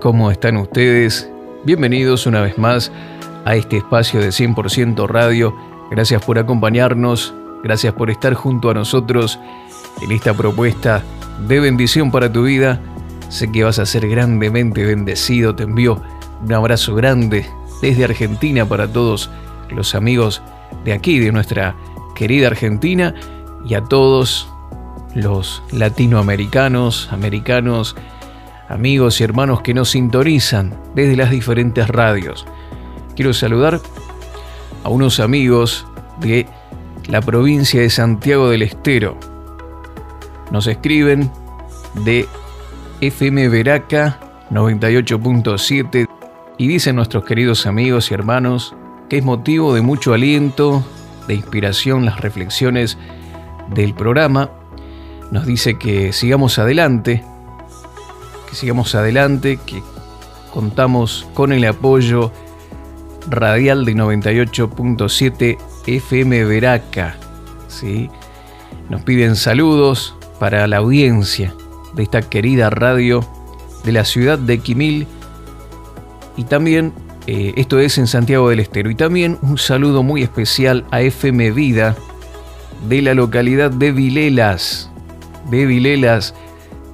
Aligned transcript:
¿Cómo 0.00 0.30
están 0.30 0.56
ustedes? 0.56 1.30
Bienvenidos 1.64 2.26
una 2.26 2.40
vez 2.40 2.56
más 2.56 2.90
a 3.44 3.54
este 3.54 3.76
espacio 3.76 4.18
de 4.20 4.28
100% 4.28 5.06
Radio. 5.06 5.54
Gracias 5.90 6.24
por 6.24 6.38
acompañarnos, 6.38 7.34
gracias 7.62 7.92
por 7.92 8.10
estar 8.10 8.32
junto 8.32 8.70
a 8.70 8.74
nosotros 8.74 9.38
en 10.00 10.10
esta 10.12 10.32
propuesta 10.32 11.02
de 11.46 11.60
bendición 11.60 12.10
para 12.10 12.32
tu 12.32 12.44
vida. 12.44 12.80
Sé 13.28 13.52
que 13.52 13.62
vas 13.62 13.78
a 13.78 13.84
ser 13.84 14.08
grandemente 14.08 14.86
bendecido. 14.86 15.54
Te 15.54 15.64
envío 15.64 16.00
un 16.42 16.52
abrazo 16.54 16.94
grande 16.94 17.44
desde 17.82 18.04
Argentina 18.04 18.64
para 18.64 18.90
todos 18.90 19.30
los 19.68 19.94
amigos 19.94 20.40
de 20.82 20.94
aquí, 20.94 21.18
de 21.18 21.30
nuestra 21.30 21.76
querida 22.14 22.46
Argentina, 22.46 23.14
y 23.66 23.74
a 23.74 23.84
todos 23.84 24.50
los 25.14 25.62
latinoamericanos, 25.72 27.12
americanos, 27.12 27.96
amigos 28.70 29.20
y 29.20 29.24
hermanos 29.24 29.60
que 29.62 29.74
nos 29.74 29.90
sintonizan 29.90 30.72
desde 30.94 31.16
las 31.16 31.30
diferentes 31.30 31.88
radios. 31.88 32.46
Quiero 33.16 33.34
saludar 33.34 33.80
a 34.84 34.88
unos 34.88 35.20
amigos 35.20 35.86
de 36.20 36.46
la 37.08 37.20
provincia 37.20 37.80
de 37.80 37.90
Santiago 37.90 38.48
del 38.48 38.62
Estero. 38.62 39.18
Nos 40.52 40.68
escriben 40.68 41.30
de 42.04 42.26
FM 43.00 43.48
Veraca 43.48 44.20
98.7 44.50 46.06
y 46.56 46.68
dicen 46.68 46.96
nuestros 46.96 47.24
queridos 47.24 47.66
amigos 47.66 48.10
y 48.10 48.14
hermanos 48.14 48.74
que 49.08 49.18
es 49.18 49.24
motivo 49.24 49.74
de 49.74 49.82
mucho 49.82 50.14
aliento, 50.14 50.84
de 51.26 51.34
inspiración 51.34 52.04
las 52.04 52.20
reflexiones 52.20 52.96
del 53.74 53.94
programa. 53.94 54.50
Nos 55.32 55.46
dice 55.46 55.78
que 55.78 56.12
sigamos 56.12 56.60
adelante, 56.60 57.24
que 58.50 58.56
sigamos 58.56 58.94
adelante, 58.94 59.58
que 59.64 59.82
contamos 60.52 61.28
con 61.34 61.52
el 61.52 61.64
apoyo 61.64 62.32
radial 63.28 63.84
de 63.84 63.94
98.7 63.94 65.58
FM 65.86 66.44
Veraca. 66.44 67.16
¿sí? 67.68 68.10
Nos 68.88 69.02
piden 69.02 69.36
saludos 69.36 70.16
para 70.40 70.66
la 70.66 70.78
audiencia 70.78 71.54
de 71.94 72.02
esta 72.02 72.22
querida 72.22 72.70
radio 72.70 73.24
de 73.84 73.92
la 73.92 74.04
ciudad 74.04 74.38
de 74.38 74.58
Quimil 74.58 75.06
y 76.36 76.44
también 76.44 76.92
eh, 77.26 77.52
esto 77.56 77.78
es 77.78 77.98
en 77.98 78.06
Santiago 78.06 78.48
del 78.50 78.60
Estero 78.60 78.90
y 78.90 78.94
también 78.94 79.38
un 79.42 79.58
saludo 79.58 80.02
muy 80.02 80.22
especial 80.22 80.84
a 80.90 81.00
FM 81.00 81.50
Vida 81.52 81.96
de 82.88 83.02
la 83.02 83.14
localidad 83.14 83.70
de 83.70 83.92
Vilelas 83.92 84.90
de 85.50 85.66
Vilelas 85.66 86.34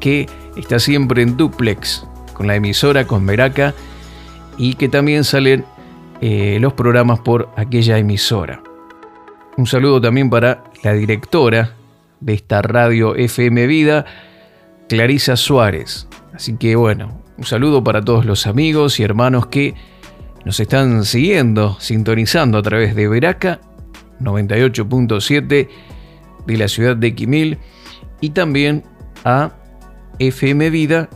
que 0.00 0.28
está 0.56 0.78
siempre 0.78 1.22
en 1.22 1.36
duplex 1.36 2.06
con 2.32 2.46
la 2.46 2.56
emisora, 2.56 3.06
con 3.06 3.24
Veraca, 3.24 3.74
y 4.58 4.74
que 4.74 4.88
también 4.88 5.24
salen 5.24 5.64
eh, 6.20 6.58
los 6.60 6.72
programas 6.72 7.20
por 7.20 7.50
aquella 7.56 7.98
emisora. 7.98 8.62
Un 9.56 9.66
saludo 9.66 10.00
también 10.00 10.28
para 10.28 10.64
la 10.82 10.92
directora 10.92 11.74
de 12.20 12.34
esta 12.34 12.62
radio 12.62 13.14
FM 13.14 13.66
Vida, 13.66 14.04
Clarisa 14.88 15.36
Suárez. 15.36 16.08
Así 16.34 16.56
que 16.56 16.76
bueno, 16.76 17.22
un 17.38 17.44
saludo 17.44 17.82
para 17.82 18.02
todos 18.02 18.24
los 18.26 18.46
amigos 18.46 19.00
y 19.00 19.02
hermanos 19.02 19.46
que 19.46 19.74
nos 20.44 20.60
están 20.60 21.04
siguiendo, 21.04 21.76
sintonizando 21.80 22.58
a 22.58 22.62
través 22.62 22.94
de 22.94 23.08
Veraca 23.08 23.60
98.7 24.20 25.68
de 26.46 26.56
la 26.56 26.68
ciudad 26.68 26.96
de 26.96 27.14
Quimil 27.14 27.58
y 28.20 28.30
también 28.30 28.84
a 29.24 29.52
FM 30.18 30.70
Vida 30.70 31.08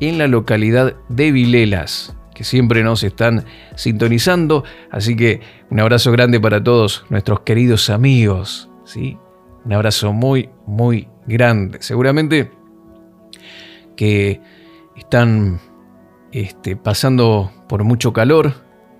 en 0.00 0.18
la 0.18 0.26
localidad 0.26 0.94
de 1.08 1.32
Vilelas, 1.32 2.16
que 2.34 2.44
siempre 2.44 2.82
nos 2.82 3.02
están 3.02 3.44
sintonizando. 3.76 4.64
Así 4.90 5.16
que 5.16 5.40
un 5.70 5.80
abrazo 5.80 6.12
grande 6.12 6.40
para 6.40 6.62
todos 6.62 7.04
nuestros 7.08 7.40
queridos 7.40 7.90
amigos. 7.90 8.68
¿sí? 8.84 9.16
Un 9.64 9.72
abrazo 9.72 10.12
muy, 10.12 10.50
muy 10.66 11.08
grande. 11.26 11.78
Seguramente 11.80 12.50
que 13.96 14.40
están 14.96 15.60
este, 16.32 16.76
pasando 16.76 17.52
por 17.68 17.84
mucho 17.84 18.12
calor. 18.12 18.54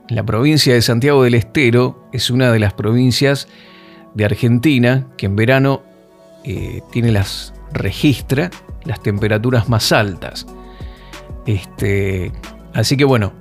La 0.09 0.25
provincia 0.25 0.75
de 0.75 0.83
Santiago 0.83 1.25
del 1.25 1.35
Estero 1.35 2.09
es 2.13 2.31
una 2.31 2.53
de 2.53 2.59
las 2.59 2.75
provincias 2.75 3.49
de 4.15 4.25
Argentina 4.25 5.09
que 5.17 5.27
en 5.27 5.37
verano 5.37 5.83
eh, 6.45 6.83
tiene 6.93 7.13
las 7.13 7.55
registra 7.73 8.51
las 8.85 9.03
temperaturas 9.03 9.69
más 9.69 9.93
altas. 9.93 10.47
Este, 11.47 12.33
así 12.75 12.97
que 12.97 13.05
bueno, 13.05 13.33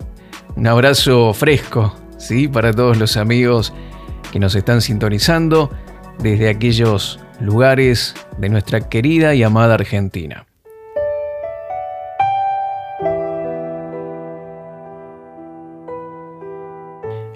un 0.56 0.68
abrazo 0.68 1.34
fresco, 1.34 1.96
¿sí? 2.18 2.48
Para 2.48 2.74
todos 2.74 2.98
los 2.98 3.18
amigos 3.18 3.74
que 4.32 4.40
nos 4.40 4.56
están 4.56 4.82
sintonizando 4.82 5.70
desde 6.20 6.50
aquellos 6.50 7.20
lugares 7.40 8.16
de 8.38 8.50
nuestra 8.50 8.90
querida 8.90 9.34
y 9.36 9.44
amada 9.44 9.76
Argentina. 9.76 10.46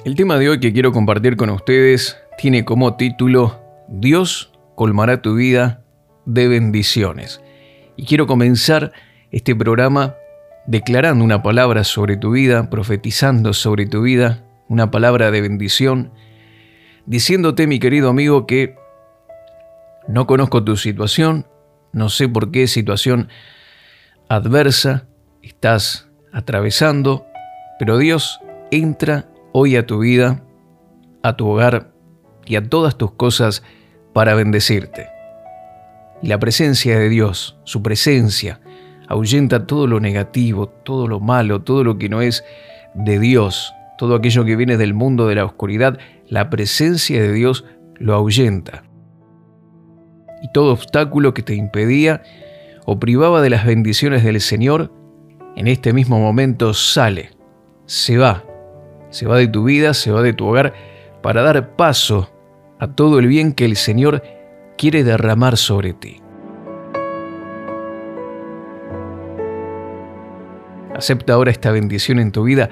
El 0.06 0.14
tema 0.16 0.38
de 0.38 0.50
hoy 0.50 0.60
que 0.60 0.72
quiero 0.72 0.92
compartir 0.92 1.36
con 1.36 1.50
ustedes 1.50 2.16
tiene 2.38 2.64
como 2.64 2.96
título 2.96 3.60
Dios 3.88 4.52
colmará 4.76 5.22
tu 5.22 5.36
vida 5.36 5.82
de 6.26 6.48
bendiciones. 6.48 7.42
Y 7.98 8.06
quiero 8.06 8.28
comenzar 8.28 8.92
este 9.32 9.56
programa 9.56 10.16
declarando 10.68 11.24
una 11.24 11.44
palabra 11.44 11.84
sobre 11.84 12.18
tu 12.18 12.32
vida, 12.32 12.70
profetizando 12.70 13.54
sobre 13.54 13.86
tu 13.86 14.02
vida, 14.02 14.44
una 14.68 14.92
palabra 14.92 15.32
de 15.32 15.42
bendición, 15.42 16.12
diciéndote, 17.06 17.68
mi 17.68 17.80
querido 17.80 18.10
amigo, 18.10 18.48
que 18.48 18.76
no 20.08 20.28
conozco 20.28 20.64
tu 20.64 20.76
situación, 20.76 21.48
no 21.94 22.10
sé 22.10 22.28
por 22.28 22.52
qué 22.52 22.68
situación 22.68 23.30
adversa 24.28 25.08
estás 25.42 26.10
atravesando, 26.34 27.26
pero 27.80 27.98
Dios 27.98 28.40
entra 28.72 29.30
hoy 29.54 29.76
a 29.78 29.86
tu 29.86 30.00
vida, 30.00 30.44
a 31.24 31.36
tu 31.38 31.48
hogar 31.48 31.94
y 32.46 32.56
a 32.56 32.68
todas 32.68 32.98
tus 32.98 33.12
cosas 33.12 33.64
para 34.14 34.36
bendecirte. 34.36 35.15
Y 36.26 36.28
la 36.28 36.40
presencia 36.40 36.98
de 36.98 37.08
Dios, 37.08 37.56
su 37.66 37.84
presencia, 37.84 38.60
ahuyenta 39.08 39.68
todo 39.68 39.86
lo 39.86 40.00
negativo, 40.00 40.68
todo 40.68 41.08
lo 41.08 41.20
malo, 41.20 41.62
todo 41.62 41.84
lo 41.84 42.00
que 42.00 42.10
no 42.10 42.20
es 42.24 42.44
de 42.96 43.20
Dios, 43.20 43.72
todo 44.00 44.16
aquello 44.16 44.44
que 44.44 44.56
viene 44.56 44.76
del 44.78 44.96
mundo 44.96 45.28
de 45.28 45.36
la 45.36 45.46
oscuridad, 45.46 46.00
la 46.28 46.50
presencia 46.50 47.22
de 47.22 47.32
Dios 47.32 47.64
lo 47.98 48.16
ahuyenta. 48.16 48.86
Y 50.42 50.52
todo 50.52 50.74
obstáculo 50.74 51.36
que 51.36 51.44
te 51.44 51.54
impedía 51.54 52.24
o 52.88 53.00
privaba 53.00 53.44
de 53.44 53.52
las 53.52 53.64
bendiciones 53.64 54.24
del 54.24 54.42
Señor, 54.42 54.92
en 55.56 55.68
este 55.68 55.94
mismo 55.94 56.20
momento 56.20 56.74
sale, 56.74 57.34
se 57.86 58.18
va, 58.18 58.44
se 59.12 59.28
va 59.28 59.38
de 59.38 59.48
tu 59.48 59.64
vida, 59.64 59.94
se 59.94 60.10
va 60.10 60.24
de 60.24 60.34
tu 60.34 60.48
hogar, 60.48 60.74
para 61.22 61.44
dar 61.44 61.76
paso 61.76 62.32
a 62.80 62.88
todo 62.88 63.20
el 63.20 63.28
bien 63.28 63.54
que 63.54 63.66
el 63.66 63.76
Señor 63.76 64.24
quiere 64.76 65.04
derramar 65.04 65.56
sobre 65.56 65.94
ti. 65.94 66.25
Acepta 70.96 71.34
ahora 71.34 71.52
esta 71.52 71.72
bendición 71.72 72.20
en 72.20 72.32
tu 72.32 72.44
vida 72.44 72.70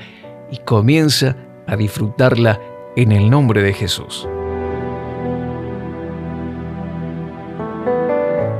y 0.49 0.57
comienza 0.59 1.35
a 1.67 1.75
disfrutarla 1.75 2.59
en 2.95 3.11
el 3.11 3.29
nombre 3.29 3.61
de 3.61 3.73
Jesús. 3.73 4.27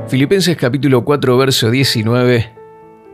Filipenses 0.09 0.57
capítulo 0.57 1.05
4, 1.05 1.37
verso 1.37 1.71
19 1.71 2.51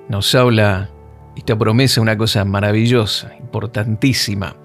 nos 0.10 0.34
habla 0.34 0.90
esta 1.36 1.56
promesa, 1.56 2.02
una 2.02 2.18
cosa 2.18 2.44
maravillosa, 2.46 3.36
importantísima. 3.40 4.56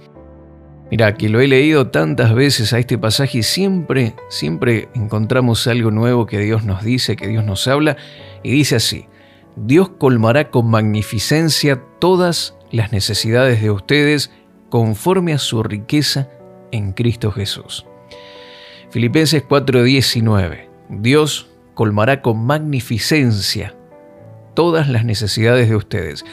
Mira, 0.90 1.14
que 1.14 1.28
lo 1.28 1.40
he 1.40 1.48
leído 1.48 1.88
tantas 1.88 2.34
veces 2.34 2.72
a 2.72 2.78
este 2.78 2.96
pasaje 2.96 3.38
y 3.38 3.42
siempre, 3.42 4.14
siempre 4.30 4.88
encontramos 4.94 5.66
algo 5.66 5.90
nuevo 5.90 6.24
que 6.24 6.38
Dios 6.38 6.64
nos 6.64 6.82
dice, 6.82 7.14
que 7.14 7.28
Dios 7.28 7.44
nos 7.44 7.68
habla, 7.68 7.96
y 8.42 8.52
dice 8.52 8.76
así, 8.76 9.06
Dios 9.56 9.88
colmará 9.98 10.50
con 10.50 10.68
magnificencia 10.68 11.82
todas 12.00 12.56
las 12.72 12.92
necesidades 12.92 13.62
de 13.62 13.70
ustedes 13.70 14.32
conforme 14.68 15.32
a 15.32 15.38
su 15.38 15.62
riqueza 15.62 16.28
en 16.72 16.92
Cristo 16.92 17.30
Jesús. 17.30 17.86
Filipenses 18.90 19.44
4:19. 19.44 20.68
Dios 20.88 21.50
colmará 21.74 22.20
con 22.20 22.44
magnificencia 22.44 23.74
todas 24.54 24.88
las 24.88 25.04
necesidades 25.04 25.68
de 25.68 25.76
ustedes. 25.76 26.24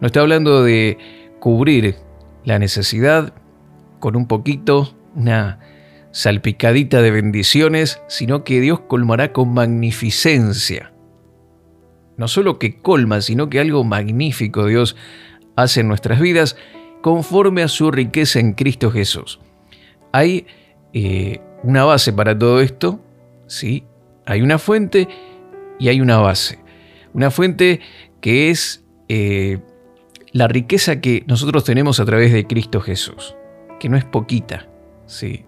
No 0.00 0.06
está 0.06 0.20
hablando 0.20 0.62
de 0.62 0.98
cubrir 1.40 1.96
la 2.44 2.58
necesidad 2.58 3.32
con 3.98 4.14
un 4.14 4.26
poquito, 4.28 4.94
una 5.16 5.58
salpicadita 6.12 7.02
de 7.02 7.10
bendiciones, 7.10 8.00
sino 8.08 8.44
que 8.44 8.60
Dios 8.60 8.80
colmará 8.80 9.32
con 9.32 9.52
magnificencia. 9.52 10.92
No 12.18 12.28
solo 12.28 12.58
que 12.58 12.76
colma, 12.82 13.22
sino 13.22 13.48
que 13.48 13.60
algo 13.60 13.84
magnífico 13.84 14.66
Dios 14.66 14.96
hace 15.56 15.80
en 15.80 15.88
nuestras 15.88 16.20
vidas 16.20 16.56
conforme 17.00 17.62
a 17.62 17.68
su 17.68 17.90
riqueza 17.90 18.40
en 18.40 18.52
Cristo 18.52 18.90
Jesús. 18.90 19.40
Hay 20.12 20.46
eh, 20.92 21.40
una 21.62 21.84
base 21.84 22.12
para 22.12 22.38
todo 22.38 22.60
esto, 22.60 23.00
¿sí? 23.46 23.84
Hay 24.26 24.42
una 24.42 24.58
fuente 24.58 25.08
y 25.78 25.88
hay 25.88 26.00
una 26.00 26.18
base. 26.18 26.58
Una 27.14 27.30
fuente 27.30 27.80
que 28.20 28.50
es 28.50 28.84
eh, 29.08 29.58
la 30.32 30.48
riqueza 30.48 31.00
que 31.00 31.24
nosotros 31.26 31.64
tenemos 31.64 32.00
a 32.00 32.04
través 32.04 32.32
de 32.32 32.46
Cristo 32.46 32.80
Jesús, 32.80 33.36
que 33.80 33.88
no 33.88 33.96
es 33.96 34.04
poquita, 34.04 34.68
¿sí? 35.06 35.44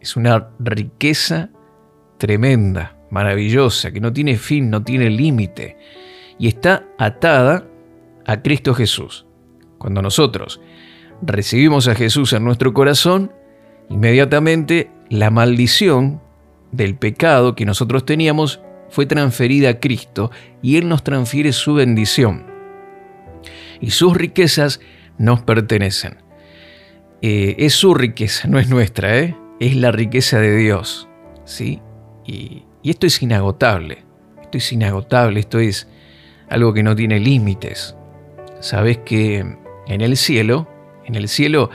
Es 0.00 0.16
una 0.16 0.50
riqueza 0.58 1.50
tremenda, 2.18 2.96
maravillosa, 3.12 3.92
que 3.92 4.00
no 4.00 4.12
tiene 4.12 4.38
fin, 4.38 4.70
no 4.70 4.82
tiene 4.82 5.10
límite, 5.10 5.76
y 6.38 6.48
está 6.48 6.86
atada 6.98 7.68
a 8.26 8.40
Cristo 8.40 8.74
Jesús. 8.74 9.26
Cuando 9.76 10.00
nosotros 10.00 10.60
recibimos 11.20 11.88
a 11.88 11.94
Jesús 11.94 12.32
en 12.32 12.42
nuestro 12.42 12.72
corazón, 12.72 13.30
inmediatamente 13.90 14.90
la 15.10 15.30
maldición 15.30 16.22
del 16.72 16.96
pecado 16.96 17.54
que 17.54 17.66
nosotros 17.66 18.06
teníamos 18.06 18.60
fue 18.88 19.04
transferida 19.04 19.68
a 19.68 19.80
Cristo 19.80 20.30
y 20.62 20.78
Él 20.78 20.88
nos 20.88 21.04
transfiere 21.04 21.52
su 21.52 21.74
bendición. 21.74 22.46
Y 23.80 23.90
sus 23.90 24.16
riquezas 24.16 24.80
nos 25.18 25.42
pertenecen. 25.42 26.16
Eh, 27.20 27.56
es 27.58 27.74
su 27.74 27.92
riqueza, 27.92 28.48
no 28.48 28.58
es 28.58 28.70
nuestra, 28.70 29.18
¿eh? 29.18 29.36
es 29.60 29.76
la 29.76 29.92
riqueza 29.92 30.38
de 30.38 30.56
Dios. 30.56 31.08
¿sí? 31.44 31.80
Y, 32.26 32.64
y 32.82 32.90
esto 32.90 33.06
es 33.06 33.22
inagotable. 33.22 34.04
Esto 34.42 34.58
es 34.58 34.72
inagotable, 34.72 35.40
esto 35.40 35.58
es 35.58 35.88
algo 36.48 36.74
que 36.74 36.82
no 36.82 36.94
tiene 36.94 37.18
límites. 37.20 37.96
Sabes 38.60 38.98
que 38.98 39.38
en 39.86 40.00
el 40.00 40.16
cielo, 40.16 40.68
en 41.04 41.14
el 41.14 41.28
cielo 41.28 41.70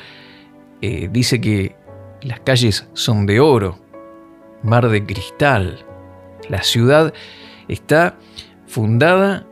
eh, 0.82 1.10
dice 1.12 1.42
que 1.42 1.76
las 2.22 2.40
calles 2.42 2.88
son 2.94 3.26
de 3.26 3.40
oro, 3.40 3.80
mar 4.64 4.88
de 4.90 5.04
cristal. 5.06 5.86
La 6.50 6.62
ciudad 6.62 7.14
está 7.68 8.18
fundada 8.68 9.46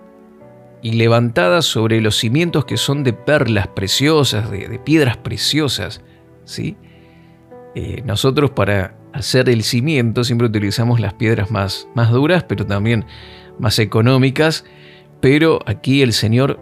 y 0.82 0.94
levantada 0.94 1.62
sobre 1.62 2.00
los 2.02 2.18
cimientos 2.18 2.66
que 2.66 2.78
son 2.78 3.04
de 3.04 3.14
perlas 3.14 3.68
preciosas, 3.70 4.52
de, 4.52 4.80
piedras 4.80 5.18
preciosas. 5.18 6.02
¿sí? 6.44 6.78
Eh, 7.74 8.04
nosotros 8.06 8.52
para 8.52 8.96
hacer 9.16 9.50
el 9.50 9.64
cimiento 9.64 10.24
siempre 10.26 10.48
utilizamos 10.48 11.00
las 11.00 11.14
piedras 11.14 11.50
más, 11.50 11.88
más 11.96 12.12
duras, 12.12 12.44
pero 12.44 12.66
también 12.66 13.06
más 13.58 13.80
económicas, 13.80 14.66
pero 15.22 15.60
aquí 15.66 16.02
el 16.02 16.12
Señor 16.12 16.60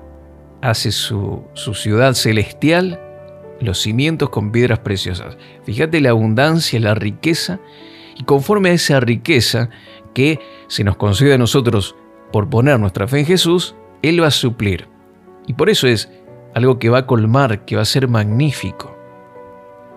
hace 0.62 0.92
su, 0.92 1.44
su 1.54 1.74
ciudad 1.74 2.14
celestial, 2.14 3.00
los 3.60 3.82
cimientos 3.82 4.30
con 4.30 4.52
piedras 4.52 4.80
preciosas. 4.80 5.36
Fíjate 5.64 6.00
la 6.00 6.12
abundancia, 6.12 6.80
la 6.80 6.94
riqueza, 6.94 7.60
y 8.16 8.24
conforme 8.24 8.70
a 8.70 8.74
esa 8.74 9.00
riqueza 9.00 9.70
que 10.14 10.40
se 10.68 10.84
nos 10.84 10.96
concede 10.96 11.34
a 11.34 11.40
nosotros 11.40 11.96
por 12.32 12.50
poner 12.50 12.80
nuestra 12.80 13.08
fe 13.08 13.20
en 13.20 13.26
Jesús, 13.26 13.76
Él 14.04 14.22
va 14.22 14.28
a 14.28 14.32
suplir. 14.32 14.88
Y 15.48 15.54
por 15.54 15.72
eso 15.72 15.88
es 15.88 16.12
algo 16.54 16.78
que 16.78 16.90
va 16.90 17.00
a 17.00 17.08
colmar, 17.08 17.66
que 17.66 17.76
va 17.76 17.82
a 17.82 17.86
ser 17.86 18.08
magnífico. 18.08 18.96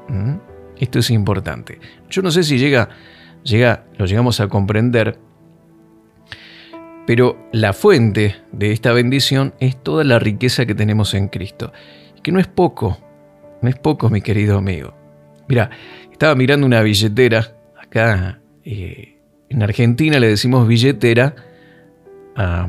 ¿Mm? 0.08 0.36
Esto 0.78 0.98
es 0.98 1.10
importante. 1.10 1.80
Yo 2.10 2.22
no 2.22 2.30
sé 2.30 2.42
si 2.42 2.58
llega, 2.58 2.88
llega, 3.42 3.84
lo 3.98 4.06
llegamos 4.06 4.40
a 4.40 4.48
comprender, 4.48 5.18
pero 7.06 7.48
la 7.52 7.72
fuente 7.72 8.36
de 8.52 8.72
esta 8.72 8.92
bendición 8.92 9.54
es 9.60 9.82
toda 9.82 10.04
la 10.04 10.18
riqueza 10.18 10.66
que 10.66 10.74
tenemos 10.74 11.14
en 11.14 11.28
Cristo. 11.28 11.72
Que 12.22 12.32
no 12.32 12.40
es 12.40 12.48
poco, 12.48 12.98
no 13.62 13.68
es 13.68 13.76
poco, 13.76 14.10
mi 14.10 14.20
querido 14.20 14.58
amigo. 14.58 14.94
Mira, 15.48 15.70
estaba 16.10 16.34
mirando 16.34 16.66
una 16.66 16.82
billetera, 16.82 17.56
acá 17.80 18.40
eh, 18.64 19.16
en 19.48 19.62
Argentina 19.62 20.18
le 20.18 20.28
decimos 20.28 20.66
billetera 20.66 21.36
a, 22.34 22.68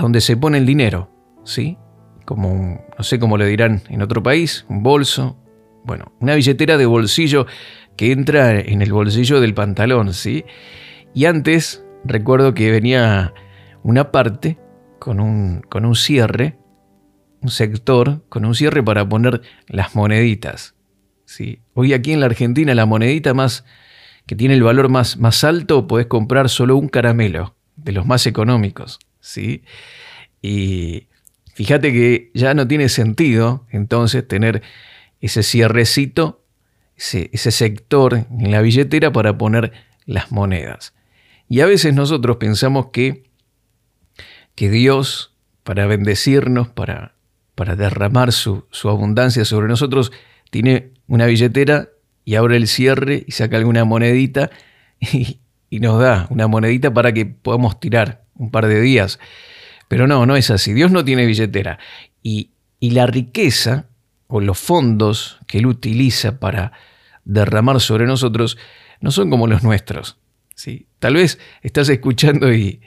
donde 0.00 0.20
se 0.20 0.36
pone 0.36 0.58
el 0.58 0.66
dinero, 0.66 1.10
¿sí? 1.44 1.78
Como 2.24 2.84
no 2.96 3.04
sé 3.04 3.18
cómo 3.18 3.36
le 3.38 3.46
dirán 3.46 3.82
en 3.88 4.02
otro 4.02 4.22
país, 4.22 4.66
un 4.68 4.82
bolso, 4.82 5.36
bueno, 5.84 6.12
una 6.20 6.34
billetera 6.34 6.76
de 6.76 6.86
bolsillo 6.86 7.46
que 7.96 8.12
entra 8.12 8.58
en 8.58 8.82
el 8.82 8.92
bolsillo 8.92 9.40
del 9.40 9.54
pantalón, 9.54 10.14
¿sí? 10.14 10.44
Y 11.14 11.24
antes 11.24 11.84
recuerdo 12.04 12.54
que 12.54 12.70
venía 12.70 13.34
una 13.82 14.12
parte 14.12 14.58
con 14.98 15.20
un, 15.20 15.62
con 15.62 15.84
un 15.84 15.96
cierre, 15.96 16.58
un 17.42 17.50
sector 17.50 18.24
con 18.28 18.44
un 18.44 18.54
cierre 18.54 18.82
para 18.82 19.08
poner 19.08 19.42
las 19.66 19.94
moneditas. 19.94 20.74
¿sí? 21.24 21.60
Hoy 21.74 21.92
aquí 21.92 22.12
en 22.12 22.20
la 22.20 22.26
Argentina 22.26 22.74
la 22.74 22.86
monedita 22.86 23.34
más 23.34 23.64
que 24.26 24.36
tiene 24.36 24.54
el 24.54 24.62
valor 24.62 24.88
más, 24.88 25.16
más 25.16 25.42
alto, 25.42 25.86
podés 25.86 26.06
comprar 26.06 26.48
solo 26.48 26.76
un 26.76 26.88
caramelo, 26.88 27.56
de 27.76 27.92
los 27.92 28.06
más 28.06 28.26
económicos. 28.26 29.00
¿sí? 29.20 29.64
Y 30.42 31.08
fíjate 31.54 31.92
que 31.92 32.30
ya 32.34 32.54
no 32.54 32.68
tiene 32.68 32.88
sentido 32.88 33.66
entonces 33.70 34.26
tener 34.28 34.62
ese 35.20 35.42
cierrecito, 35.42 36.44
ese, 36.96 37.30
ese 37.32 37.50
sector 37.50 38.26
en 38.30 38.50
la 38.50 38.60
billetera 38.62 39.12
para 39.12 39.36
poner 39.36 39.72
las 40.06 40.32
monedas. 40.32 40.94
Y 41.48 41.60
a 41.60 41.66
veces 41.66 41.94
nosotros 41.94 42.36
pensamos 42.36 42.86
que, 42.92 43.24
que 44.54 44.70
Dios, 44.70 45.34
para 45.62 45.86
bendecirnos, 45.86 46.68
para, 46.68 47.14
para 47.54 47.76
derramar 47.76 48.32
su, 48.32 48.66
su, 48.70 48.88
abundancia 48.88 49.44
sobre 49.44 49.68
nosotros, 49.68 50.12
tiene 50.50 50.92
una 51.06 51.26
billetera 51.26 51.88
y 52.24 52.36
abre 52.36 52.56
el 52.56 52.68
cierre 52.68 53.24
y 53.26 53.32
saca 53.32 53.56
alguna 53.56 53.84
monedita 53.84 54.50
y, 55.00 55.40
y 55.70 55.80
nos 55.80 56.00
da 56.00 56.26
una 56.30 56.46
monedita 56.46 56.92
para 56.92 57.12
que 57.12 57.26
podamos 57.26 57.80
tirar 57.80 58.24
un 58.34 58.50
par 58.50 58.66
de 58.66 58.80
días. 58.80 59.18
Pero 59.88 60.06
no, 60.06 60.24
no 60.24 60.36
es 60.36 60.50
así. 60.50 60.72
Dios 60.72 60.92
no 60.92 61.04
tiene 61.04 61.26
billetera. 61.26 61.78
Y, 62.22 62.50
y 62.78 62.90
la 62.90 63.06
riqueza 63.06 63.89
o 64.30 64.40
los 64.40 64.58
fondos 64.58 65.38
que 65.46 65.58
Él 65.58 65.66
utiliza 65.66 66.38
para 66.38 66.72
derramar 67.24 67.80
sobre 67.80 68.06
nosotros 68.06 68.56
no 69.00 69.10
son 69.10 69.28
como 69.28 69.46
los 69.46 69.62
nuestros. 69.62 70.18
¿sí? 70.54 70.86
Tal 70.98 71.14
vez 71.14 71.38
estás 71.62 71.88
escuchando 71.88 72.52
y, 72.52 72.80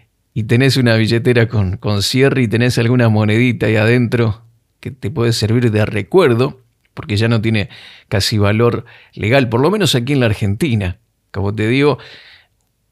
tenés 0.47 0.77
una 0.77 0.95
billetera 0.95 1.47
con, 1.47 1.77
con 1.77 2.01
cierre 2.01 2.41
y 2.43 2.47
tenés 2.47 2.77
alguna 2.77 3.09
monedita 3.09 3.67
ahí 3.67 3.75
adentro 3.75 4.43
que 4.79 4.89
te 4.89 5.11
puede 5.11 5.31
servir 5.33 5.69
de 5.69 5.85
recuerdo, 5.85 6.61
porque 6.93 7.17
ya 7.17 7.27
no 7.27 7.41
tiene 7.41 7.69
casi 8.07 8.37
valor 8.37 8.85
legal, 9.13 9.49
por 9.49 9.61
lo 9.61 9.69
menos 9.69 9.95
aquí 9.95 10.13
en 10.13 10.21
la 10.21 10.27
Argentina. 10.27 10.99
Como 11.31 11.53
te 11.53 11.67
digo, 11.67 11.99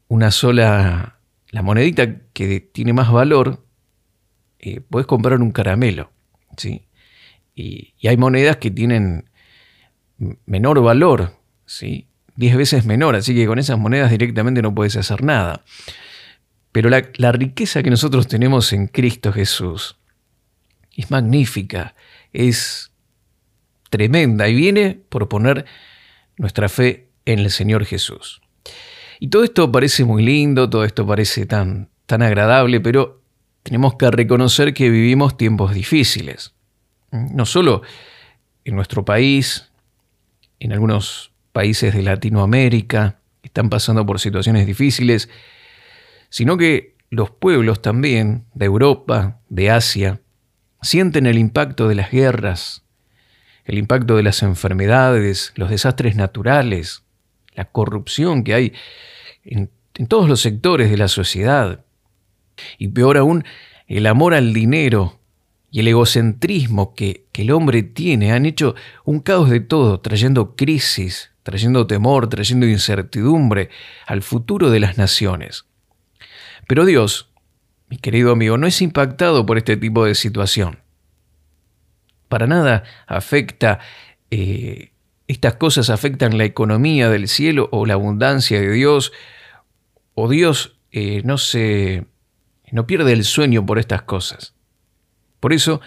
una 0.08 0.30
sola, 0.30 1.18
la 1.50 1.62
monedita 1.62 2.16
que 2.32 2.60
tiene 2.60 2.92
más 2.92 3.10
valor, 3.10 3.64
eh, 4.58 4.80
puedes 4.80 5.06
comprar 5.06 5.40
un 5.40 5.52
caramelo. 5.52 6.10
¿sí? 6.56 6.82
Y, 7.54 7.94
hay 8.06 8.16
monedas 8.16 8.56
que 8.56 8.70
tienen 8.70 9.30
menor 10.46 10.80
valor, 10.82 11.36
¿sí? 11.66 12.08
10 12.36 12.56
veces 12.56 12.86
menor, 12.86 13.14
así 13.14 13.34
que 13.34 13.46
con 13.46 13.58
esas 13.58 13.78
monedas 13.78 14.10
directamente 14.10 14.62
no 14.62 14.74
puedes 14.74 14.96
hacer 14.96 15.22
nada. 15.22 15.64
Pero 16.70 16.88
la, 16.88 17.10
la 17.16 17.32
riqueza 17.32 17.82
que 17.82 17.90
nosotros 17.90 18.26
tenemos 18.26 18.72
en 18.72 18.86
Cristo 18.86 19.32
Jesús 19.32 19.96
es 20.96 21.10
magnífica, 21.10 21.94
es 22.32 22.92
tremenda 23.90 24.48
y 24.48 24.54
viene 24.54 25.02
por 25.08 25.28
poner 25.28 25.66
nuestra 26.38 26.68
fe 26.68 27.10
en 27.26 27.40
el 27.40 27.50
Señor 27.50 27.84
Jesús. 27.84 28.40
Y 29.20 29.28
todo 29.28 29.44
esto 29.44 29.70
parece 29.70 30.04
muy 30.04 30.22
lindo, 30.22 30.70
todo 30.70 30.84
esto 30.84 31.06
parece 31.06 31.44
tan, 31.46 31.90
tan 32.06 32.22
agradable, 32.22 32.80
pero 32.80 33.22
tenemos 33.62 33.94
que 33.96 34.10
reconocer 34.10 34.72
que 34.72 34.88
vivimos 34.88 35.36
tiempos 35.36 35.74
difíciles 35.74 36.54
no 37.12 37.46
solo 37.46 37.82
en 38.64 38.74
nuestro 38.74 39.04
país, 39.04 39.70
en 40.58 40.72
algunos 40.72 41.32
países 41.52 41.94
de 41.94 42.02
Latinoamérica 42.02 43.18
están 43.42 43.68
pasando 43.68 44.04
por 44.06 44.18
situaciones 44.18 44.66
difíciles, 44.66 45.28
sino 46.28 46.56
que 46.56 46.94
los 47.10 47.30
pueblos 47.30 47.82
también 47.82 48.46
de 48.54 48.64
Europa, 48.66 49.40
de 49.48 49.70
Asia, 49.70 50.20
sienten 50.80 51.26
el 51.26 51.38
impacto 51.38 51.88
de 51.88 51.94
las 51.94 52.10
guerras, 52.10 52.84
el 53.64 53.78
impacto 53.78 54.16
de 54.16 54.22
las 54.22 54.42
enfermedades, 54.42 55.52
los 55.56 55.70
desastres 55.70 56.16
naturales, 56.16 57.04
la 57.54 57.66
corrupción 57.66 58.44
que 58.44 58.54
hay 58.54 58.72
en, 59.44 59.70
todos 60.08 60.28
los 60.28 60.40
sectores 60.40 60.90
de 60.90 60.96
la 60.96 61.08
sociedad. 61.08 61.84
Y 62.78 62.88
peor 62.88 63.18
aún, 63.18 63.44
el 63.86 64.06
amor 64.06 64.32
al 64.32 64.54
dinero 64.54 65.20
y 65.72 65.80
el 65.80 65.88
egocentrismo 65.88 66.94
que, 66.94 67.24
el 67.32 67.50
hombre 67.50 67.82
tiene 67.82 68.32
han 68.32 68.44
hecho 68.44 68.76
un 69.04 69.20
caos 69.20 69.48
de 69.48 69.58
todo, 69.58 70.00
trayendo 70.00 70.54
crisis, 70.54 71.32
trayendo 71.42 71.86
temor, 71.86 72.28
trayendo 72.28 72.66
incertidumbre 72.66 73.70
al 74.06 74.22
futuro 74.22 74.70
de 74.70 74.80
las 74.80 74.98
naciones. 74.98 75.64
Pero 76.68 76.84
Dios, 76.84 77.30
mi 77.88 77.96
querido 77.96 78.32
amigo, 78.32 78.58
no 78.58 78.66
es 78.66 78.82
impactado 78.82 79.46
por 79.46 79.56
este 79.56 79.78
tipo 79.78 80.04
de 80.04 80.14
situación. 80.14 80.78
Para 82.28 82.46
nada 82.46 82.84
afecta, 83.06 83.80
eh, 84.30 84.92
estas 85.26 85.54
cosas 85.54 85.88
afectan 85.88 86.36
la 86.36 86.44
economía 86.44 87.08
del 87.08 87.28
cielo 87.28 87.70
o 87.72 87.86
la 87.86 87.94
abundancia 87.94 88.60
de 88.60 88.70
Dios, 88.70 89.10
o 90.14 90.28
Dios 90.28 90.76
eh, 90.90 91.22
no 91.24 91.38
se, 91.38 92.04
no 92.70 92.86
pierde 92.86 93.14
el 93.14 93.24
sueño 93.24 93.64
por 93.64 93.78
estas 93.78 94.02
cosas. 94.02 94.54
Por 95.42 95.52
eso, 95.52 95.80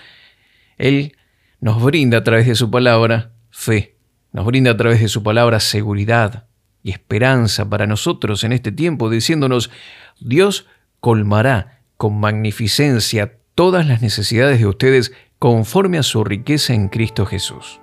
Él 0.77 1.15
nos 1.61 1.81
brinda 1.81 2.17
a 2.17 2.23
través 2.25 2.45
de 2.45 2.55
su 2.55 2.69
palabra 2.69 3.31
fe, 3.51 3.95
nos 4.33 4.45
brinda 4.45 4.71
a 4.71 4.77
través 4.77 4.99
de 4.99 5.07
su 5.07 5.23
palabra 5.23 5.61
seguridad 5.61 6.47
y 6.83 6.91
esperanza 6.91 7.69
para 7.69 7.87
nosotros 7.87 8.43
en 8.43 8.51
este 8.51 8.73
tiempo, 8.73 9.09
diciéndonos, 9.09 9.71
Dios 10.19 10.67
colmará 10.99 11.79
con 11.95 12.19
magnificencia 12.19 13.37
todas 13.55 13.87
las 13.87 14.01
necesidades 14.01 14.59
de 14.59 14.67
ustedes 14.67 15.13
conforme 15.39 15.99
a 15.99 16.03
su 16.03 16.25
riqueza 16.25 16.73
en 16.73 16.89
Cristo 16.89 17.25
Jesús. 17.25 17.79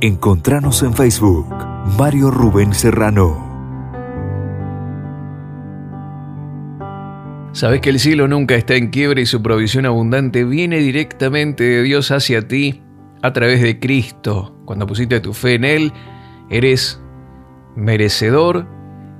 Encontranos 0.00 0.80
en 0.84 0.94
Facebook, 0.94 1.48
Mario 1.98 2.30
Rubén 2.30 2.72
Serrano. 2.72 3.51
Sabes 7.52 7.82
que 7.82 7.90
el 7.90 8.00
cielo 8.00 8.28
nunca 8.28 8.54
está 8.54 8.76
en 8.76 8.88
quiebra 8.88 9.20
y 9.20 9.26
su 9.26 9.42
provisión 9.42 9.84
abundante 9.84 10.44
viene 10.44 10.78
directamente 10.78 11.64
de 11.64 11.82
Dios 11.82 12.10
hacia 12.10 12.48
ti 12.48 12.82
a 13.20 13.34
través 13.34 13.60
de 13.60 13.78
Cristo. 13.78 14.56
Cuando 14.64 14.86
pusiste 14.86 15.20
tu 15.20 15.34
fe 15.34 15.54
en 15.54 15.64
Él, 15.64 15.92
eres 16.48 16.98
merecedor, 17.76 18.66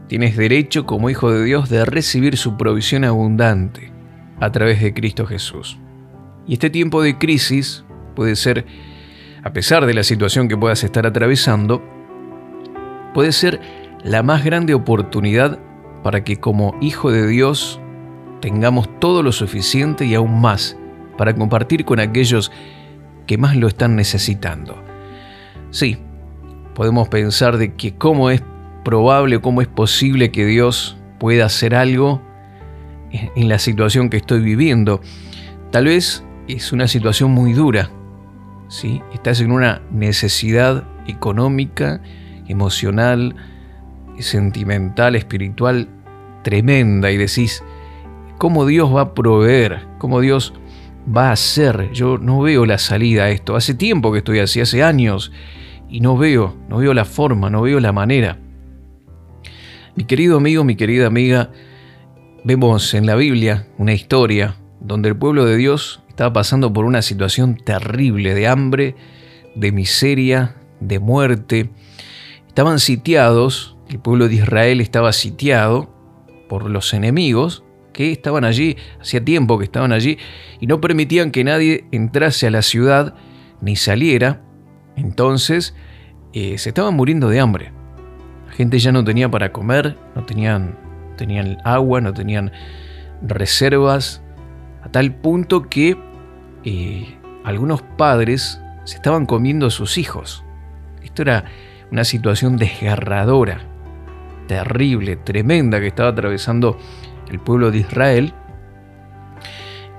tienes 0.09 0.35
derecho 0.35 0.87
como 0.87 1.11
hijo 1.11 1.31
de 1.31 1.45
Dios 1.45 1.69
de 1.69 1.85
recibir 1.85 2.39
su 2.39 2.57
provisión 2.57 3.05
abundante 3.05 3.93
a 4.41 4.51
través 4.51 4.81
de 4.81 4.95
Cristo 4.95 5.27
Jesús. 5.27 5.79
Y 6.47 6.55
este 6.55 6.71
tiempo 6.71 7.03
de 7.03 7.19
crisis 7.19 7.85
puede 8.17 8.35
ser, 8.37 8.65
a 9.45 9.53
pesar 9.53 9.85
de 9.85 9.93
la 9.93 10.05
situación 10.05 10.49
que 10.49 10.57
puedas 10.57 10.83
estar 10.85 11.07
atravesando, 11.07 11.83
puede 13.13 13.33
ser 13.33 13.61
la 14.05 14.23
más 14.23 14.43
grande 14.43 14.73
oportunidad 14.73 15.59
para 16.03 16.25
que 16.25 16.41
como 16.41 16.75
hijo 16.81 17.13
de 17.13 17.27
Dios 17.27 17.79
tengamos 18.43 19.01
todo 19.01 19.23
lo 19.23 19.33
suficiente 19.33 20.05
y 20.05 20.15
aún 20.15 20.41
más 20.41 20.77
para 21.17 21.35
compartir 21.35 21.87
con 21.87 22.01
aquellos 22.01 22.53
que 23.27 23.39
más 23.39 23.57
lo 23.57 23.69
están 23.69 23.97
necesitando. 23.97 24.83
Sí, 25.71 25.97
podemos 26.75 27.09
pensar 27.09 27.57
de 27.57 27.75
que 27.75 27.95
cómo 27.95 28.31
es 28.31 28.43
probable, 28.85 29.41
cómo 29.41 29.63
es 29.63 29.69
posible 29.69 30.33
que 30.33 30.45
Dios 30.45 30.99
pueda 31.19 31.47
hacer 31.47 31.75
algo 31.75 32.21
en 33.13 33.49
la 33.49 33.61
situación 33.61 34.11
que 34.11 34.17
estoy 34.17 34.41
viviendo. 34.41 35.01
Tal 35.71 35.85
vez 35.85 36.25
es 36.49 36.73
una 36.73 36.89
situación 36.89 37.31
muy 37.31 37.53
dura, 37.53 37.91
¿sí? 38.69 39.01
Estás 39.15 39.41
en 39.41 39.53
una 39.53 39.83
necesidad 39.93 40.85
económica, 41.07 42.03
emocional, 42.49 43.37
sentimental, 44.19 45.15
espiritual 45.15 45.89
tremenda 46.43 47.13
y 47.13 47.17
decís, 47.17 47.63
¿cómo 48.43 48.67
Dios 48.67 48.93
va 48.93 49.03
a 49.03 49.15
proveer? 49.15 49.87
¿Cómo 49.99 50.21
Dios 50.21 50.53
va 51.17 51.29
a 51.29 51.33
hacer? 51.35 51.93
Yo 51.93 52.19
no 52.19 52.41
veo 52.41 52.67
la 52.67 52.77
salida 52.77 53.27
a 53.27 53.31
esto. 53.31 53.55
Hace 53.55 53.73
tiempo 53.73 54.11
que 54.11 54.19
estoy 54.19 54.41
así, 54.41 54.61
hace 54.61 54.83
años 54.83 55.31
y 55.89 56.01
no 56.01 56.17
veo, 56.17 56.57
no 56.69 56.79
veo 56.79 56.93
la 56.93 57.05
forma, 57.05 57.51
no 57.51 57.63
veo 57.63 57.79
la 57.79 57.93
manera. 57.93 58.41
Mi 59.95 60.03
querido 60.07 60.39
amigo, 60.39 60.65
mi 60.65 60.75
querida 60.75 61.07
amiga, 61.07 61.53
vemos 62.43 62.95
en 62.95 63.07
la 63.07 63.15
Biblia 63.15 63.69
una 63.79 63.93
historia 63.93 64.57
donde 64.81 65.11
el 65.11 65.17
pueblo 65.17 65.45
de 65.45 65.57
Dios 65.57 66.03
estaba 66.09 66.33
pasando 66.33 66.73
por 66.73 66.85
una 66.85 67.03
situación 67.03 67.55
terrible 67.55 68.35
de 68.35 68.49
hambre, 68.49 68.97
de 69.55 69.71
miseria, 69.71 70.57
de 70.81 70.99
muerte. 70.99 71.71
Estaban 72.49 72.81
sitiados, 72.81 73.77
el 73.89 74.01
pueblo 74.01 74.27
de 74.27 74.35
Israel 74.35 74.81
estaba 74.81 75.13
sitiado 75.13 75.95
por 76.49 76.69
los 76.69 76.93
enemigos 76.93 77.63
que 77.93 78.13
estaban 78.13 78.45
allí, 78.45 78.77
hacía 79.01 79.25
tiempo 79.25 79.59
que 79.59 79.65
estaban 79.65 79.93
allí, 79.93 80.19
y 80.61 80.67
no 80.67 80.81
permitían 80.81 81.31
que 81.31 81.45
nadie 81.45 81.85
entrase 81.93 82.47
a 82.47 82.51
la 82.51 82.63
ciudad 82.63 83.15
ni 83.61 83.77
saliera 83.77 84.41
entonces 84.97 85.75
eh, 86.33 86.59
se 86.59 86.71
estaban 86.71 86.95
muriendo 86.95 87.29
de 87.29 87.41
hambre. 87.41 87.73
La 88.47 88.53
gente 88.53 88.79
ya 88.79 88.93
no 88.93 89.05
tenía 89.05 89.31
para 89.31 89.53
comer, 89.53 89.97
no 90.15 90.25
tenían, 90.25 90.77
tenían 91.17 91.59
agua, 91.65 92.01
no 92.01 92.13
tenían 92.13 92.53
reservas, 93.23 94.23
a 94.83 94.91
tal 94.91 95.15
punto 95.15 95.69
que 95.69 95.97
eh, 96.65 97.19
algunos 97.45 97.83
padres 97.83 98.61
se 98.85 98.97
estaban 98.97 99.27
comiendo 99.27 99.67
a 99.67 99.71
sus 99.71 99.97
hijos. 99.97 100.45
Esto 101.03 101.23
era 101.23 101.45
una 101.91 102.05
situación 102.05 102.57
desgarradora, 102.57 103.61
terrible, 104.49 105.17
tremenda 105.17 105.81
que 105.81 105.87
estaba 105.89 106.11
atravesando 106.11 106.79
el 107.33 107.41
pueblo 107.41 107.71
de 107.71 107.79
Israel. 107.79 108.35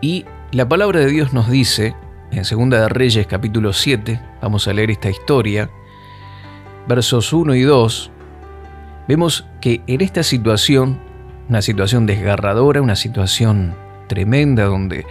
Y 0.02 0.26
la 0.52 0.68
palabra 0.68 1.00
de 1.00 1.08
Dios 1.08 1.34
nos 1.34 1.50
dice 1.50 1.96
en 2.32 2.46
Segunda 2.46 2.82
de 2.82 2.90
Reyes 2.90 3.28
capítulo 3.28 3.74
7, 3.74 4.20
vamos 4.42 4.68
a 4.68 4.74
leer 4.74 4.92
esta 4.92 5.10
historia, 5.10 5.70
versos 6.88 7.32
1 7.32 7.56
y 7.56 7.62
2, 7.62 8.12
vemos 9.08 9.46
que 9.62 9.82
en 9.88 10.02
esta 10.02 10.24
situación, 10.24 11.00
una 11.48 11.62
situación 11.62 12.06
desgarradora, 12.06 12.82
una 12.82 12.96
situación 12.96 13.76
tremenda 14.08 14.66
donde 14.66 15.06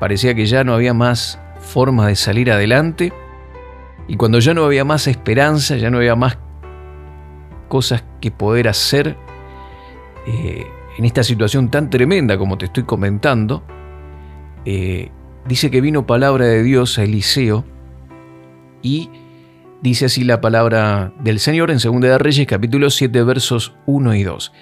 parecía 0.00 0.34
que 0.34 0.46
ya 0.46 0.64
no 0.64 0.74
había 0.74 0.94
más 0.94 1.38
forma 1.60 2.06
de 2.06 2.16
salir 2.16 2.50
adelante, 2.50 3.12
y 4.08 4.16
cuando 4.16 4.38
ya 4.38 4.54
no 4.54 4.64
había 4.64 4.84
más 4.84 5.06
esperanza, 5.06 5.76
ya 5.76 5.90
no 5.90 5.98
había 5.98 6.16
más 6.16 6.38
cosas 7.68 8.04
que 8.20 8.30
poder 8.30 8.68
hacer, 8.68 9.16
eh, 10.26 10.66
en 10.96 11.04
esta 11.04 11.24
situación 11.24 11.70
tan 11.70 11.90
tremenda 11.90 12.38
como 12.38 12.56
te 12.58 12.66
estoy 12.66 12.84
comentando, 12.84 13.64
eh, 14.64 15.10
dice 15.46 15.70
que 15.70 15.80
vino 15.80 16.06
palabra 16.06 16.46
de 16.46 16.62
Dios 16.62 16.98
a 16.98 17.04
Eliseo 17.04 17.64
y 18.82 19.10
dice 19.82 20.06
así 20.06 20.24
la 20.24 20.40
palabra 20.40 21.12
del 21.20 21.40
Señor 21.40 21.70
en 21.70 21.78
2 21.78 22.00
de 22.00 22.18
Reyes 22.18 22.46
capítulo 22.46 22.90
7 22.90 23.22
versos 23.24 23.74
1 23.86 24.14
y 24.14 24.22
2. 24.22 24.52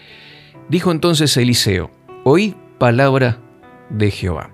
Dijo 0.69 0.91
entonces 0.91 1.37
Eliseo, 1.37 1.91
oíd 2.25 2.55
palabra 2.79 3.39
de 3.91 4.11
Jehová. 4.11 4.51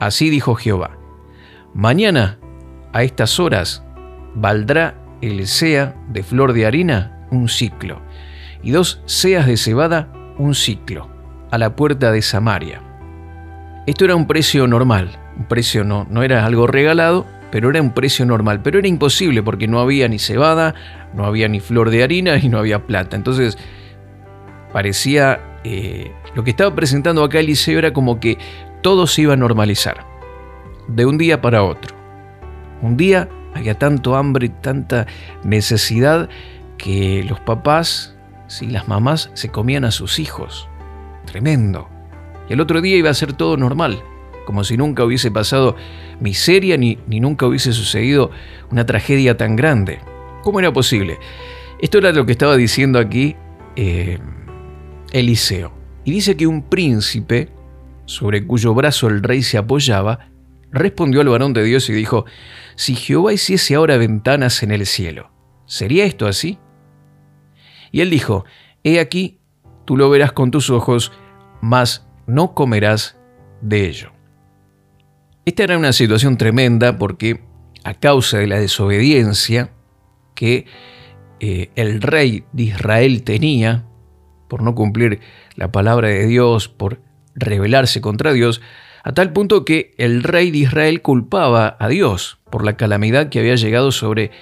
Así 0.00 0.30
dijo 0.30 0.54
Jehová, 0.54 0.98
mañana 1.72 2.38
a 2.92 3.04
estas 3.04 3.38
horas 3.38 3.84
valdrá 4.34 5.00
el 5.20 5.46
sea 5.46 5.96
de 6.08 6.22
flor 6.22 6.52
de 6.52 6.66
harina 6.66 7.26
un 7.30 7.48
ciclo 7.48 8.02
y 8.62 8.70
dos 8.70 9.00
seas 9.06 9.46
de 9.46 9.56
cebada 9.56 10.12
un 10.38 10.54
ciclo 10.54 11.08
a 11.50 11.58
la 11.58 11.76
puerta 11.76 12.12
de 12.12 12.22
Samaria. 12.22 12.80
Esto 13.86 14.04
era 14.04 14.16
un 14.16 14.26
precio 14.26 14.66
normal, 14.66 15.18
un 15.36 15.46
precio 15.46 15.84
no, 15.84 16.06
no 16.10 16.22
era 16.22 16.46
algo 16.46 16.66
regalado, 16.66 17.26
pero 17.54 17.70
era 17.70 17.80
un 17.80 17.92
precio 17.92 18.26
normal. 18.26 18.62
Pero 18.62 18.80
era 18.80 18.88
imposible 18.88 19.42
porque 19.42 19.68
no 19.68 19.78
había 19.78 20.08
ni 20.08 20.18
cebada, 20.18 20.74
no 21.14 21.24
había 21.24 21.46
ni 21.46 21.60
flor 21.60 21.90
de 21.90 22.02
harina 22.02 22.36
y 22.36 22.48
no 22.48 22.58
había 22.58 22.86
plata. 22.86 23.14
Entonces 23.14 23.58
parecía, 24.72 25.40
eh, 25.62 26.10
lo 26.34 26.42
que 26.42 26.50
estaba 26.50 26.74
presentando 26.74 27.22
acá 27.22 27.38
Eliseo 27.38 27.78
era 27.78 27.92
como 27.92 28.18
que 28.18 28.38
todo 28.82 29.06
se 29.06 29.22
iba 29.22 29.34
a 29.34 29.36
normalizar, 29.36 30.04
de 30.88 31.06
un 31.06 31.16
día 31.16 31.40
para 31.40 31.62
otro. 31.62 31.94
Un 32.82 32.96
día 32.96 33.28
había 33.54 33.78
tanto 33.78 34.16
hambre, 34.16 34.48
tanta 34.48 35.06
necesidad, 35.44 36.28
que 36.76 37.24
los 37.28 37.38
papás, 37.38 38.13
y 38.62 38.66
las 38.66 38.88
mamás 38.88 39.30
se 39.34 39.48
comían 39.48 39.84
a 39.84 39.90
sus 39.90 40.18
hijos. 40.18 40.68
Tremendo. 41.26 41.88
Y 42.48 42.52
el 42.52 42.60
otro 42.60 42.80
día 42.80 42.96
iba 42.96 43.10
a 43.10 43.14
ser 43.14 43.32
todo 43.32 43.56
normal 43.56 44.02
como 44.44 44.64
si 44.64 44.76
nunca 44.76 45.04
hubiese 45.04 45.30
pasado 45.30 45.76
miseria 46.20 46.76
ni, 46.76 46.98
ni 47.06 47.20
nunca 47.20 47.46
hubiese 47.46 47.72
sucedido 47.72 48.30
una 48.70 48.86
tragedia 48.86 49.36
tan 49.36 49.56
grande. 49.56 50.00
¿Cómo 50.42 50.60
era 50.60 50.72
posible? 50.72 51.18
Esto 51.80 51.98
era 51.98 52.12
lo 52.12 52.26
que 52.26 52.32
estaba 52.32 52.56
diciendo 52.56 52.98
aquí 52.98 53.36
eh, 53.76 54.18
Eliseo. 55.12 55.72
Y 56.04 56.12
dice 56.12 56.36
que 56.36 56.46
un 56.46 56.62
príncipe, 56.62 57.48
sobre 58.04 58.46
cuyo 58.46 58.74
brazo 58.74 59.08
el 59.08 59.22
rey 59.22 59.42
se 59.42 59.58
apoyaba, 59.58 60.28
respondió 60.70 61.20
al 61.20 61.28
varón 61.28 61.54
de 61.54 61.64
Dios 61.64 61.88
y 61.88 61.92
dijo, 61.92 62.26
si 62.76 62.94
Jehová 62.94 63.32
hiciese 63.32 63.74
ahora 63.74 63.96
ventanas 63.96 64.62
en 64.62 64.72
el 64.72 64.86
cielo, 64.86 65.30
¿sería 65.66 66.04
esto 66.04 66.26
así? 66.26 66.58
Y 67.94 68.00
él 68.00 68.10
dijo, 68.10 68.44
he 68.82 68.98
aquí, 68.98 69.38
tú 69.84 69.96
lo 69.96 70.10
verás 70.10 70.32
con 70.32 70.50
tus 70.50 70.68
ojos, 70.68 71.12
mas 71.60 72.04
no 72.26 72.52
comerás 72.52 73.16
de 73.60 73.86
ello. 73.86 74.10
Esta 75.44 75.62
era 75.62 75.78
una 75.78 75.92
situación 75.92 76.36
tremenda 76.36 76.98
porque 76.98 77.44
a 77.84 77.94
causa 77.94 78.38
de 78.38 78.48
la 78.48 78.58
desobediencia 78.58 79.70
que 80.34 80.66
eh, 81.38 81.70
el 81.76 82.02
rey 82.02 82.42
de 82.50 82.64
Israel 82.64 83.22
tenía, 83.22 83.84
por 84.48 84.62
no 84.62 84.74
cumplir 84.74 85.20
la 85.54 85.70
palabra 85.70 86.08
de 86.08 86.26
Dios, 86.26 86.68
por 86.68 87.00
rebelarse 87.36 88.00
contra 88.00 88.32
Dios, 88.32 88.60
a 89.04 89.12
tal 89.12 89.32
punto 89.32 89.64
que 89.64 89.94
el 89.98 90.24
rey 90.24 90.50
de 90.50 90.58
Israel 90.58 91.00
culpaba 91.00 91.76
a 91.78 91.86
Dios 91.86 92.40
por 92.50 92.64
la 92.64 92.76
calamidad 92.76 93.28
que 93.28 93.38
había 93.38 93.54
llegado 93.54 93.92
sobre, 93.92 94.32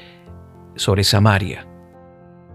sobre 0.74 1.04
Samaria. 1.04 1.66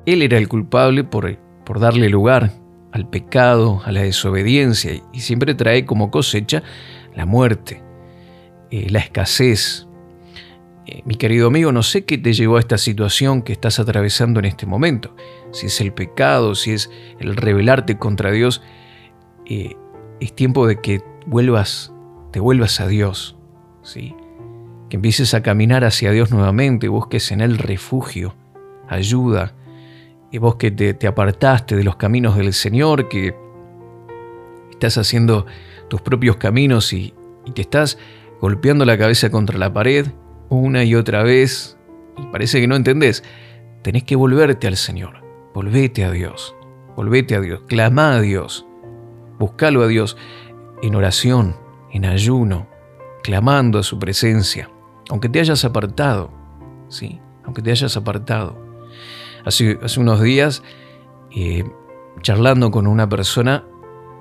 Él 0.08 0.22
era 0.22 0.38
el 0.38 0.48
culpable 0.48 1.04
por, 1.04 1.38
por 1.66 1.80
darle 1.80 2.10
lugar 2.10 2.54
al 2.94 3.10
pecado, 3.10 3.82
a 3.84 3.92
la 3.92 4.02
desobediencia, 4.02 5.04
y 5.12 5.20
siempre 5.20 5.54
trae 5.54 5.86
como 5.86 6.10
cosecha 6.10 6.64
la 7.14 7.26
muerte, 7.26 7.84
eh, 8.72 8.88
la 8.90 9.00
escasez. 9.00 9.86
Eh, 10.86 11.02
mi 11.06 11.16
querido 11.16 11.48
amigo, 11.48 11.74
no 11.74 11.84
sé 11.84 12.06
qué 12.06 12.18
te 12.18 12.32
llevó 12.32 12.56
a 12.56 12.62
esta 12.62 12.78
situación 12.78 13.42
que 13.42 13.52
estás 13.52 13.80
atravesando 13.80 14.40
en 14.40 14.46
este 14.46 14.66
momento, 14.66 15.14
si 15.52 15.66
es 15.66 15.82
el 15.82 15.94
pecado, 15.94 16.56
si 16.56 16.72
es 16.72 16.90
el 17.20 17.36
rebelarte 17.36 17.98
contra 17.98 18.32
Dios, 18.32 18.62
eh, 19.46 19.76
es 20.22 20.34
tiempo 20.34 20.66
de 20.66 20.80
que 20.80 21.02
vuelvas 21.26 21.92
te 22.32 22.40
vuelvas 22.40 22.80
a 22.80 22.88
Dios, 22.88 23.38
¿sí? 23.82 24.16
que 24.90 24.96
empieces 24.96 25.34
a 25.34 25.44
caminar 25.44 25.84
hacia 25.84 26.12
Dios 26.12 26.32
nuevamente, 26.32 26.88
busques 26.88 27.32
en 27.34 27.42
Él 27.42 27.58
refugio, 27.58 28.36
ayuda, 28.88 29.54
y 30.32 30.38
vos 30.40 30.56
que 30.56 30.72
te, 30.72 31.08
apartaste 31.08 31.76
de 31.76 31.84
los 31.84 31.96
caminos 31.96 32.38
del 32.38 32.54
Señor, 32.54 33.08
que 33.10 33.36
estás 34.72 34.98
haciendo 34.98 35.46
tus 35.90 36.02
propios 36.02 36.38
caminos 36.38 36.94
y, 36.94 37.14
te 37.54 37.62
estás 37.62 37.98
golpeando 38.42 38.84
la 38.84 38.98
cabeza 38.98 39.30
contra 39.30 39.58
la 39.58 39.72
pared 39.72 40.08
una 40.50 40.84
y 40.84 40.96
otra 40.96 41.24
vez, 41.24 41.78
y 42.18 42.24
parece 42.28 42.60
que 42.60 42.68
no 42.68 42.76
entendés, 42.76 43.24
tenés 43.84 44.04
que 44.04 44.18
volverte 44.18 44.68
al 44.68 44.76
Señor, 44.76 45.24
volvete 45.54 46.04
a 46.04 46.12
Dios, 46.12 46.56
volvete 46.96 47.36
a 47.36 47.42
Dios, 47.42 47.62
clama 47.68 48.16
a 48.16 48.22
Dios, 48.22 48.66
buscalo 49.40 49.82
a 49.84 49.88
Dios 49.88 50.18
en 50.82 50.96
oración, 50.96 51.56
en 51.92 52.04
ayuno, 52.06 52.68
clamando 53.24 53.80
a 53.80 53.84
su 53.84 53.98
presencia, 53.98 54.70
aunque 55.10 55.30
te 55.30 55.40
hayas 55.40 55.64
apartado, 55.64 56.32
¿sí? 56.90 57.20
Aunque 57.46 57.62
te 57.62 57.72
hayas 57.72 57.96
apartado. 57.96 58.67
Hace, 59.48 59.80
unos 59.98 60.22
días, 60.22 60.62
eh, 61.34 61.64
charlando 62.22 62.70
con 62.70 62.86
una 62.86 63.08
persona, 63.08 63.64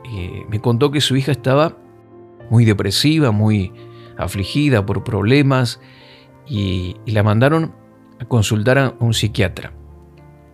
eh, 0.04 0.46
me 0.48 0.60
contó 0.60 0.92
que 0.92 1.00
su 1.00 1.16
hija 1.16 1.32
estaba 1.32 1.76
muy 2.48 2.64
depresiva, 2.64 3.32
muy 3.32 3.72
afligida 4.16 4.86
por 4.86 5.02
problemas, 5.02 5.80
y, 6.46 6.94
y 7.06 7.10
la 7.10 7.24
mandaron 7.24 7.74
a 8.20 8.26
consultar 8.26 8.78
a 8.78 8.94
un 9.00 9.14
psiquiatra. 9.14 9.72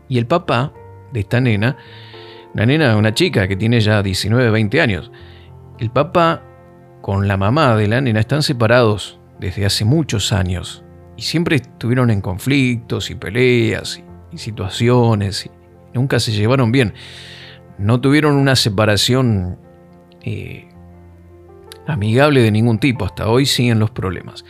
Y 0.08 0.16
el 0.16 0.26
papá 0.26 0.72
de 1.12 1.20
esta 1.20 1.38
nena, 1.38 1.76
una 2.54 2.64
nena, 2.64 2.96
una 2.96 3.12
chica 3.12 3.46
que 3.46 3.56
tiene 3.56 3.78
ya 3.80 4.02
19, 4.02 4.50
20 4.50 4.80
años, 4.80 5.12
el 5.80 5.90
papá 5.90 6.42
con 7.02 7.28
la 7.28 7.36
mamá 7.36 7.76
de 7.76 7.88
la 7.88 8.00
nena 8.00 8.20
están 8.20 8.42
separados 8.42 9.20
desde 9.38 9.66
hace 9.66 9.84
muchos 9.84 10.32
años 10.32 10.82
y 11.18 11.22
siempre 11.22 11.56
estuvieron 11.56 12.08
en 12.08 12.22
conflictos 12.22 13.10
y 13.10 13.16
peleas 13.16 14.02
y, 14.32 14.38
situaciones 14.38 15.50
nunca 15.94 16.20
se 16.20 16.32
llevaron 16.32 16.72
bien. 16.72 16.94
No 17.78 18.00
tuvieron 18.00 18.34
una 18.36 18.56
separación 18.56 19.58
eh, 20.22 20.68
amigable 21.86 22.42
de 22.42 22.50
ningún 22.50 22.78
tipo, 22.78 23.04
hasta 23.04 23.28
hoy 23.28 23.46
siguen 23.46 23.78
los 23.78 23.90
problemas. 23.90 24.44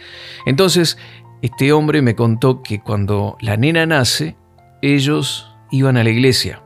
Entonces, 0.46 0.98
este 1.40 1.72
hombre 1.72 2.02
me 2.02 2.14
contó 2.14 2.62
que 2.62 2.80
cuando 2.80 3.36
la 3.40 3.56
nena 3.56 3.86
nace, 3.86 4.36
ellos 4.82 5.54
iban 5.70 5.96
a 5.96 6.04
la 6.04 6.10
iglesia, 6.10 6.62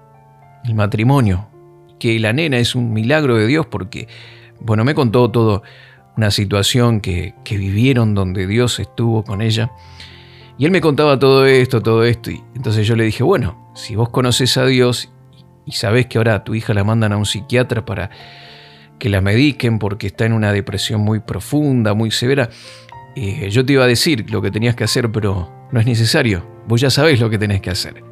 el 0.64 0.74
matrimonio, 0.74 1.48
que 1.98 2.18
la 2.18 2.32
nena 2.32 2.58
es 2.58 2.74
un 2.74 2.92
milagro 2.92 3.36
de 3.36 3.46
Dios 3.46 3.66
porque 3.66 4.08
bueno, 4.60 4.84
me 4.84 4.94
contó 4.94 5.30
todo 5.30 5.62
una 6.16 6.30
situación 6.30 7.00
que, 7.00 7.34
vivieron 7.48 8.14
donde 8.14 8.46
Dios 8.46 8.78
estuvo 8.78 9.22
con 9.24 9.42
ella. 9.42 9.70
Y 10.58 10.64
él 10.64 10.70
me 10.70 10.80
contaba 10.80 11.18
todo 11.18 11.46
esto, 11.46 11.82
todo 11.82 12.04
esto. 12.04 12.30
Y 12.30 12.42
entonces 12.54 12.86
yo 12.86 12.96
le 12.96 13.04
dije, 13.04 13.22
bueno, 13.22 13.70
si 13.74 13.94
vos 13.94 14.08
conoces 14.08 14.56
a 14.56 14.64
Dios 14.64 15.10
y 15.66 15.72
sabés 15.72 16.06
que 16.06 16.18
ahora 16.18 16.44
tu 16.44 16.54
hija 16.54 16.72
la 16.72 16.84
mandan 16.84 17.12
a 17.12 17.16
un 17.16 17.26
psiquiatra 17.26 17.84
para 17.84 18.10
que 18.98 19.08
la 19.10 19.20
mediquen 19.20 19.78
porque 19.78 20.06
está 20.06 20.24
en 20.24 20.32
una 20.32 20.52
depresión 20.52 21.02
muy 21.02 21.20
profunda, 21.20 21.92
muy 21.92 22.10
severa, 22.10 22.48
eh, 23.14 23.50
yo 23.50 23.64
te 23.64 23.74
iba 23.74 23.84
a 23.84 23.88
decir 23.88 24.30
lo 24.30 24.40
que 24.40 24.50
tenías 24.50 24.74
que 24.74 24.84
hacer, 24.84 25.12
pero 25.12 25.50
no 25.70 25.80
es 25.80 25.86
necesario. 25.86 26.46
Vos 26.66 26.80
ya 26.80 26.90
sabés 26.90 27.20
lo 27.20 27.28
que 27.28 27.38
tenés 27.38 27.60
que 27.60 27.70
hacer. 27.70 28.02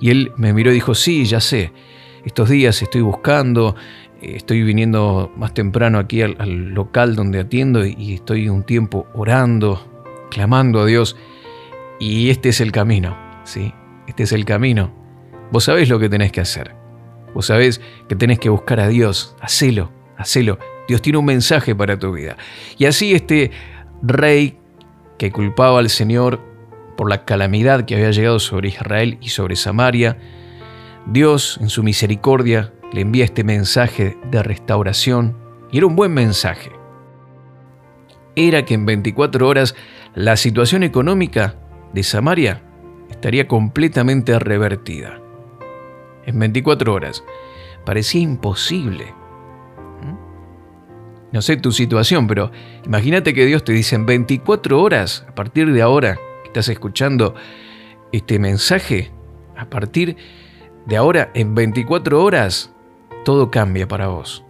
Y 0.00 0.10
él 0.10 0.32
me 0.36 0.52
miró 0.52 0.70
y 0.70 0.74
dijo, 0.74 0.94
sí, 0.94 1.24
ya 1.24 1.40
sé. 1.40 1.72
Estos 2.24 2.48
días 2.48 2.82
estoy 2.82 3.02
buscando 3.02 3.76
estoy 4.20 4.62
viniendo 4.62 5.32
más 5.36 5.54
temprano 5.54 5.98
aquí 5.98 6.22
al, 6.22 6.70
local 6.70 7.14
donde 7.16 7.40
atiendo 7.40 7.84
y 7.84 8.14
estoy 8.14 8.48
un 8.48 8.62
tiempo 8.62 9.06
orando, 9.14 9.86
clamando 10.30 10.80
a 10.80 10.86
Dios. 10.86 11.16
Y 11.98 12.30
este 12.30 12.50
es 12.50 12.60
el 12.60 12.72
camino, 12.72 13.16
¿sí? 13.44 13.72
Este 14.06 14.24
es 14.24 14.32
el 14.32 14.44
camino. 14.44 14.92
Vos 15.50 15.64
sabés 15.64 15.88
lo 15.88 15.98
que 15.98 16.08
tenés 16.08 16.32
que 16.32 16.40
hacer. 16.40 16.74
Vos 17.34 17.46
sabés 17.46 17.80
que 18.08 18.16
tenés 18.16 18.38
que 18.38 18.48
buscar 18.48 18.80
a 18.80 18.88
Dios. 18.88 19.36
Hacelo, 19.40 19.92
hacelo. 20.16 20.58
Dios 20.88 21.02
tiene 21.02 21.18
un 21.18 21.24
mensaje 21.24 21.74
para 21.74 21.98
tu 21.98 22.12
vida. 22.12 22.36
Y 22.78 22.84
así 22.86 23.14
este 23.14 23.50
rey 24.02 24.58
que 25.18 25.32
culpaba 25.32 25.78
al 25.78 25.90
Señor 25.90 26.40
por 26.96 27.08
la 27.08 27.24
calamidad 27.24 27.84
que 27.84 27.94
había 27.94 28.10
llegado 28.10 28.38
sobre 28.38 28.68
Israel 28.68 29.18
y 29.20 29.28
sobre 29.28 29.56
Samaria, 29.56 30.18
Dios 31.06 31.58
en 31.60 31.68
su 31.68 31.82
misericordia 31.82 32.72
le 32.92 33.02
envía 33.02 33.24
este 33.24 33.44
mensaje 33.44 34.16
de 34.30 34.42
restauración 34.42 35.36
y 35.70 35.78
era 35.78 35.86
un 35.86 35.96
buen 35.96 36.12
mensaje. 36.12 36.70
Era 38.34 38.64
que 38.64 38.74
en 38.74 38.86
24 38.86 39.46
horas 39.48 39.74
la 40.14 40.36
situación 40.36 40.82
económica 40.82 41.56
de 41.96 42.02
Samaria 42.02 42.62
estaría 43.08 43.48
completamente 43.48 44.38
revertida. 44.38 45.18
En 46.26 46.38
24 46.38 46.92
horas. 46.92 47.24
Parecía 47.86 48.20
imposible. 48.20 49.14
¿Mm? 50.02 51.32
No 51.32 51.40
sé 51.40 51.56
tu 51.56 51.72
situación, 51.72 52.26
pero 52.26 52.50
imagínate 52.84 53.32
que 53.32 53.46
Dios 53.46 53.64
te 53.64 53.72
dice 53.72 53.94
en 53.94 54.04
24 54.04 54.82
horas, 54.82 55.24
a 55.26 55.34
partir 55.34 55.72
de 55.72 55.80
ahora 55.80 56.16
que 56.42 56.48
estás 56.48 56.68
escuchando 56.68 57.34
este 58.12 58.38
mensaje, 58.38 59.10
a 59.56 59.70
partir 59.70 60.18
de 60.84 60.98
ahora, 60.98 61.30
en 61.32 61.54
24 61.54 62.22
horas, 62.22 62.74
todo 63.24 63.50
cambia 63.50 63.88
para 63.88 64.08
vos. 64.08 64.44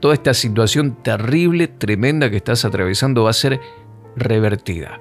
Toda 0.00 0.12
esta 0.12 0.34
situación 0.34 1.02
terrible, 1.02 1.68
tremenda 1.68 2.28
que 2.28 2.36
estás 2.36 2.66
atravesando 2.66 3.24
va 3.24 3.30
a 3.30 3.32
ser 3.32 3.60
revertida. 4.16 5.00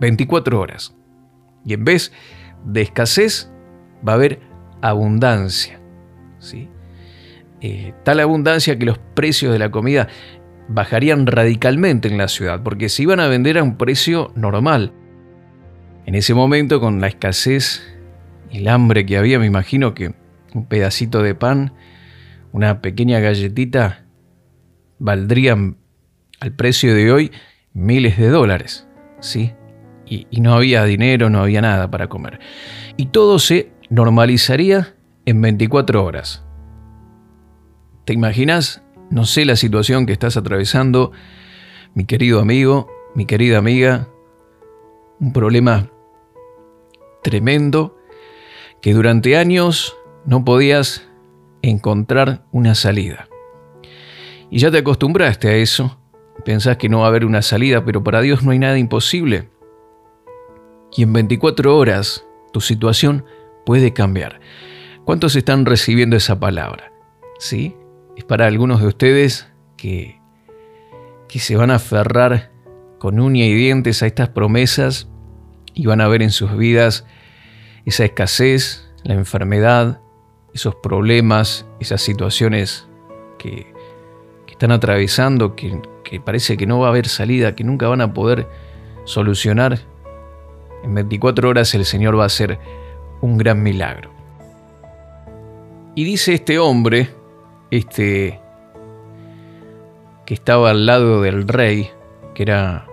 24 0.00 0.58
horas. 0.58 0.94
Y 1.64 1.74
en 1.74 1.84
vez 1.84 2.12
de 2.64 2.82
escasez, 2.82 3.50
va 4.06 4.12
a 4.12 4.16
haber 4.16 4.40
abundancia. 4.80 5.80
¿sí? 6.38 6.68
Eh, 7.60 7.94
tal 8.02 8.20
abundancia 8.20 8.78
que 8.78 8.86
los 8.86 8.98
precios 8.98 9.52
de 9.52 9.58
la 9.58 9.70
comida 9.70 10.08
bajarían 10.68 11.26
radicalmente 11.26 12.08
en 12.08 12.18
la 12.18 12.28
ciudad, 12.28 12.62
porque 12.62 12.88
se 12.88 13.04
iban 13.04 13.20
a 13.20 13.28
vender 13.28 13.58
a 13.58 13.62
un 13.62 13.76
precio 13.76 14.32
normal. 14.34 14.92
En 16.06 16.14
ese 16.14 16.34
momento, 16.34 16.80
con 16.80 17.00
la 17.00 17.06
escasez 17.06 17.82
el 18.50 18.68
hambre 18.68 19.06
que 19.06 19.16
había, 19.16 19.38
me 19.38 19.46
imagino 19.46 19.94
que 19.94 20.14
un 20.54 20.66
pedacito 20.66 21.22
de 21.22 21.34
pan, 21.34 21.72
una 22.52 22.82
pequeña 22.82 23.20
galletita, 23.20 24.04
valdrían 24.98 25.78
al 26.42 26.52
precio 26.52 26.92
de 26.92 27.12
hoy 27.12 27.30
miles 27.72 28.18
de 28.18 28.28
dólares, 28.28 28.88
¿sí? 29.20 29.52
Y, 30.04 30.26
y 30.28 30.40
no 30.40 30.54
había 30.54 30.82
dinero, 30.82 31.30
no 31.30 31.40
había 31.40 31.60
nada 31.60 31.88
para 31.88 32.08
comer. 32.08 32.40
Y 32.96 33.06
todo 33.06 33.38
se 33.38 33.70
normalizaría 33.90 34.96
en 35.24 35.40
24 35.40 36.04
horas. 36.04 36.44
¿Te 38.04 38.12
imaginas? 38.12 38.82
No 39.08 39.24
sé 39.24 39.44
la 39.44 39.54
situación 39.54 40.04
que 40.04 40.12
estás 40.12 40.36
atravesando, 40.36 41.12
mi 41.94 42.06
querido 42.06 42.40
amigo, 42.40 42.90
mi 43.14 43.24
querida 43.24 43.58
amiga, 43.58 44.08
un 45.20 45.32
problema 45.32 45.90
tremendo 47.22 47.96
que 48.80 48.94
durante 48.94 49.36
años 49.36 49.96
no 50.24 50.44
podías 50.44 51.06
encontrar 51.62 52.42
una 52.50 52.74
salida. 52.74 53.28
Y 54.50 54.58
ya 54.58 54.72
te 54.72 54.78
acostumbraste 54.78 55.48
a 55.48 55.54
eso, 55.54 56.01
pensás 56.44 56.76
que 56.76 56.88
no 56.88 57.00
va 57.00 57.06
a 57.06 57.08
haber 57.08 57.24
una 57.24 57.42
salida, 57.42 57.84
pero 57.84 58.02
para 58.02 58.20
Dios 58.20 58.42
no 58.42 58.50
hay 58.50 58.58
nada 58.58 58.78
imposible. 58.78 59.48
Y 60.96 61.02
en 61.02 61.12
24 61.12 61.76
horas 61.76 62.24
tu 62.52 62.60
situación 62.60 63.24
puede 63.64 63.92
cambiar. 63.92 64.40
¿Cuántos 65.04 65.36
están 65.36 65.66
recibiendo 65.66 66.16
esa 66.16 66.38
palabra? 66.38 66.92
¿Sí? 67.38 67.76
Es 68.16 68.24
para 68.24 68.46
algunos 68.46 68.80
de 68.80 68.88
ustedes 68.88 69.48
que, 69.76 70.20
que 71.28 71.38
se 71.38 71.56
van 71.56 71.70
a 71.70 71.76
aferrar 71.76 72.52
con 72.98 73.18
uña 73.18 73.44
y 73.44 73.54
dientes 73.54 74.02
a 74.02 74.06
estas 74.06 74.28
promesas 74.28 75.08
y 75.74 75.86
van 75.86 76.00
a 76.00 76.08
ver 76.08 76.22
en 76.22 76.30
sus 76.30 76.56
vidas 76.56 77.06
esa 77.84 78.04
escasez, 78.04 78.92
la 79.02 79.14
enfermedad, 79.14 80.00
esos 80.54 80.76
problemas, 80.76 81.66
esas 81.80 82.02
situaciones 82.02 82.86
que, 83.38 83.71
están 84.62 84.70
atravesando, 84.70 85.56
que, 85.56 85.80
parece 86.24 86.56
que 86.56 86.68
no 86.68 86.78
va 86.78 86.86
a 86.86 86.90
haber 86.90 87.08
salida, 87.08 87.56
que 87.56 87.64
nunca 87.64 87.88
van 87.88 88.00
a 88.00 88.14
poder 88.14 88.46
solucionar. 89.04 89.80
En 90.84 90.94
24 90.94 91.48
horas 91.48 91.74
el 91.74 91.84
Señor 91.84 92.16
va 92.16 92.22
a 92.22 92.26
hacer 92.26 92.60
un 93.22 93.38
gran 93.38 93.60
milagro. 93.60 94.12
Y 95.96 96.04
dice 96.04 96.34
este 96.34 96.60
hombre, 96.60 97.10
este 97.72 98.40
que 100.26 100.34
estaba 100.34 100.70
al 100.70 100.86
lado 100.86 101.22
del 101.22 101.48
rey, 101.48 101.90
que 102.32 102.44
era 102.44 102.86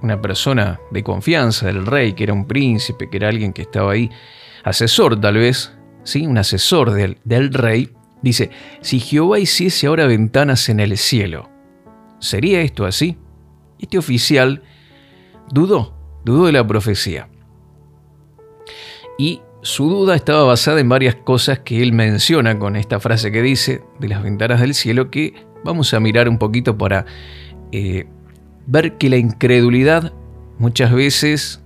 una 0.00 0.22
persona 0.22 0.78
de 0.92 1.02
confianza 1.02 1.66
del 1.66 1.86
rey, 1.86 2.12
que 2.12 2.22
era 2.22 2.34
un 2.34 2.46
príncipe, 2.46 3.10
que 3.10 3.16
era 3.16 3.30
alguien 3.30 3.52
que 3.52 3.62
estaba 3.62 3.90
ahí, 3.90 4.10
asesor 4.62 5.20
tal 5.20 5.38
vez, 5.38 5.76
¿sí? 6.04 6.24
un 6.24 6.38
asesor 6.38 6.92
del, 6.92 7.18
del 7.24 7.52
rey, 7.52 7.90
dice, 8.22 8.50
si 8.80 9.00
Jehová 9.00 9.38
hiciese 9.38 9.86
ahora 9.86 10.06
ventanas 10.06 10.68
en 10.68 10.80
el 10.80 10.96
cielo, 10.96 11.48
¿sería 12.18 12.60
esto 12.60 12.84
así? 12.86 13.16
Este 13.78 13.98
oficial 13.98 14.62
dudó, 15.50 15.94
dudó 16.24 16.46
de 16.46 16.52
la 16.52 16.66
profecía. 16.66 17.28
Y 19.18 19.40
su 19.62 19.88
duda 19.88 20.14
estaba 20.14 20.44
basada 20.44 20.80
en 20.80 20.88
varias 20.88 21.16
cosas 21.16 21.60
que 21.60 21.82
él 21.82 21.92
menciona 21.92 22.58
con 22.58 22.76
esta 22.76 23.00
frase 23.00 23.32
que 23.32 23.42
dice 23.42 23.82
de 23.98 24.08
las 24.08 24.22
ventanas 24.22 24.60
del 24.60 24.74
cielo, 24.74 25.10
que 25.10 25.34
vamos 25.64 25.92
a 25.94 26.00
mirar 26.00 26.28
un 26.28 26.38
poquito 26.38 26.78
para 26.78 27.06
eh, 27.72 28.06
ver 28.66 28.96
que 28.96 29.10
la 29.10 29.16
incredulidad 29.16 30.12
muchas 30.58 30.92
veces 30.92 31.62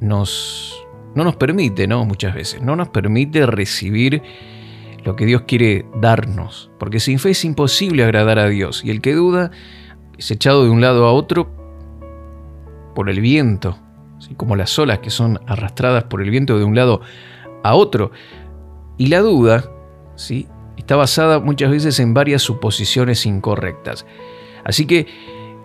nos, 0.00 0.86
no 1.14 1.24
nos 1.24 1.36
permite, 1.36 1.86
¿no? 1.86 2.04
Muchas 2.04 2.34
veces, 2.34 2.62
no 2.62 2.76
nos 2.76 2.88
permite 2.88 3.46
recibir 3.46 4.22
lo 5.04 5.16
que 5.16 5.26
Dios 5.26 5.42
quiere 5.46 5.86
darnos, 5.96 6.70
porque 6.78 7.00
sin 7.00 7.18
fe 7.18 7.30
es 7.30 7.44
imposible 7.44 8.04
agradar 8.04 8.38
a 8.38 8.48
Dios, 8.48 8.82
y 8.84 8.90
el 8.90 9.00
que 9.00 9.14
duda 9.14 9.50
es 10.18 10.30
echado 10.30 10.64
de 10.64 10.70
un 10.70 10.80
lado 10.80 11.06
a 11.06 11.12
otro 11.12 11.50
por 12.94 13.10
el 13.10 13.20
viento, 13.20 13.78
así 14.18 14.34
como 14.34 14.56
las 14.56 14.78
olas 14.78 15.00
que 15.00 15.10
son 15.10 15.40
arrastradas 15.46 16.04
por 16.04 16.22
el 16.22 16.30
viento 16.30 16.58
de 16.58 16.64
un 16.64 16.74
lado 16.74 17.00
a 17.62 17.74
otro. 17.74 18.12
Y 18.96 19.08
la 19.08 19.20
duda 19.20 19.70
¿sí? 20.14 20.46
está 20.76 20.96
basada 20.96 21.40
muchas 21.40 21.70
veces 21.70 21.98
en 22.00 22.14
varias 22.14 22.42
suposiciones 22.42 23.26
incorrectas. 23.26 24.06
Así 24.64 24.86
que 24.86 25.06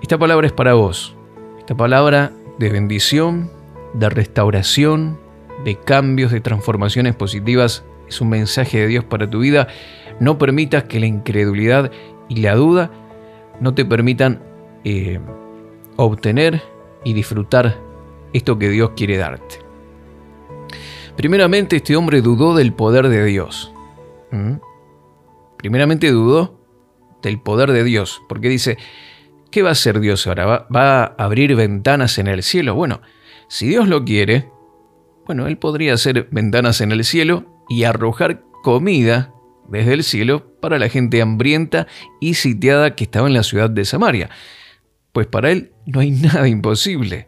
esta 0.01 0.17
palabra 0.17 0.47
es 0.47 0.53
para 0.53 0.73
vos. 0.73 1.15
Esta 1.59 1.75
palabra 1.77 2.31
de 2.57 2.69
bendición, 2.69 3.51
de 3.93 4.09
restauración, 4.09 5.19
de 5.63 5.75
cambios, 5.75 6.31
de 6.31 6.41
transformaciones 6.41 7.15
positivas, 7.15 7.83
es 8.09 8.19
un 8.21 8.29
mensaje 8.29 8.79
de 8.79 8.87
Dios 8.87 9.05
para 9.05 9.29
tu 9.29 9.39
vida. 9.39 9.67
No 10.19 10.37
permitas 10.37 10.83
que 10.83 10.99
la 10.99 11.05
incredulidad 11.05 11.91
y 12.27 12.41
la 12.41 12.55
duda 12.55 12.91
no 13.61 13.73
te 13.73 13.85
permitan 13.85 14.41
eh, 14.83 15.19
obtener 15.95 16.61
y 17.03 17.13
disfrutar 17.13 17.77
esto 18.33 18.59
que 18.59 18.69
Dios 18.69 18.91
quiere 18.95 19.17
darte. 19.17 19.59
Primeramente, 21.15 21.77
este 21.77 21.95
hombre 21.95 22.21
dudó 22.21 22.55
del 22.55 22.73
poder 22.73 23.07
de 23.07 23.23
Dios. 23.25 23.73
¿Mm? 24.31 24.55
Primeramente 25.57 26.11
dudó 26.11 26.59
del 27.21 27.39
poder 27.41 27.71
de 27.71 27.83
Dios, 27.83 28.21
porque 28.29 28.47
dice, 28.49 28.77
¿Qué 29.51 29.63
va 29.63 29.69
a 29.69 29.71
hacer 29.71 29.99
Dios 29.99 30.27
ahora? 30.27 30.67
¿Va, 30.73 31.03
a 31.03 31.15
abrir 31.17 31.55
ventanas 31.55 32.19
en 32.19 32.27
el 32.27 32.43
cielo? 32.43 32.75
Bueno, 32.75 33.01
si 33.47 33.67
Dios 33.67 33.87
lo 33.87 34.05
quiere, 34.05 34.49
bueno, 35.25 35.47
Él 35.47 35.57
podría 35.57 35.93
hacer 35.93 36.27
ventanas 36.31 36.81
en 36.81 36.91
el 36.91 37.03
cielo 37.03 37.45
y 37.69 37.83
arrojar 37.83 38.43
comida 38.63 39.33
desde 39.69 39.93
el 39.93 40.03
cielo 40.03 40.51
para 40.59 40.79
la 40.79 40.89
gente 40.89 41.21
hambrienta 41.21 41.87
y 42.19 42.33
sitiada 42.33 42.95
que 42.95 43.03
estaba 43.03 43.27
en 43.27 43.33
la 43.33 43.43
ciudad 43.43 43.69
de 43.69 43.85
Samaria. 43.85 44.29
Pues 45.13 45.27
para 45.27 45.51
Él 45.51 45.71
no 45.85 45.99
hay 45.99 46.11
nada 46.11 46.47
imposible. 46.47 47.27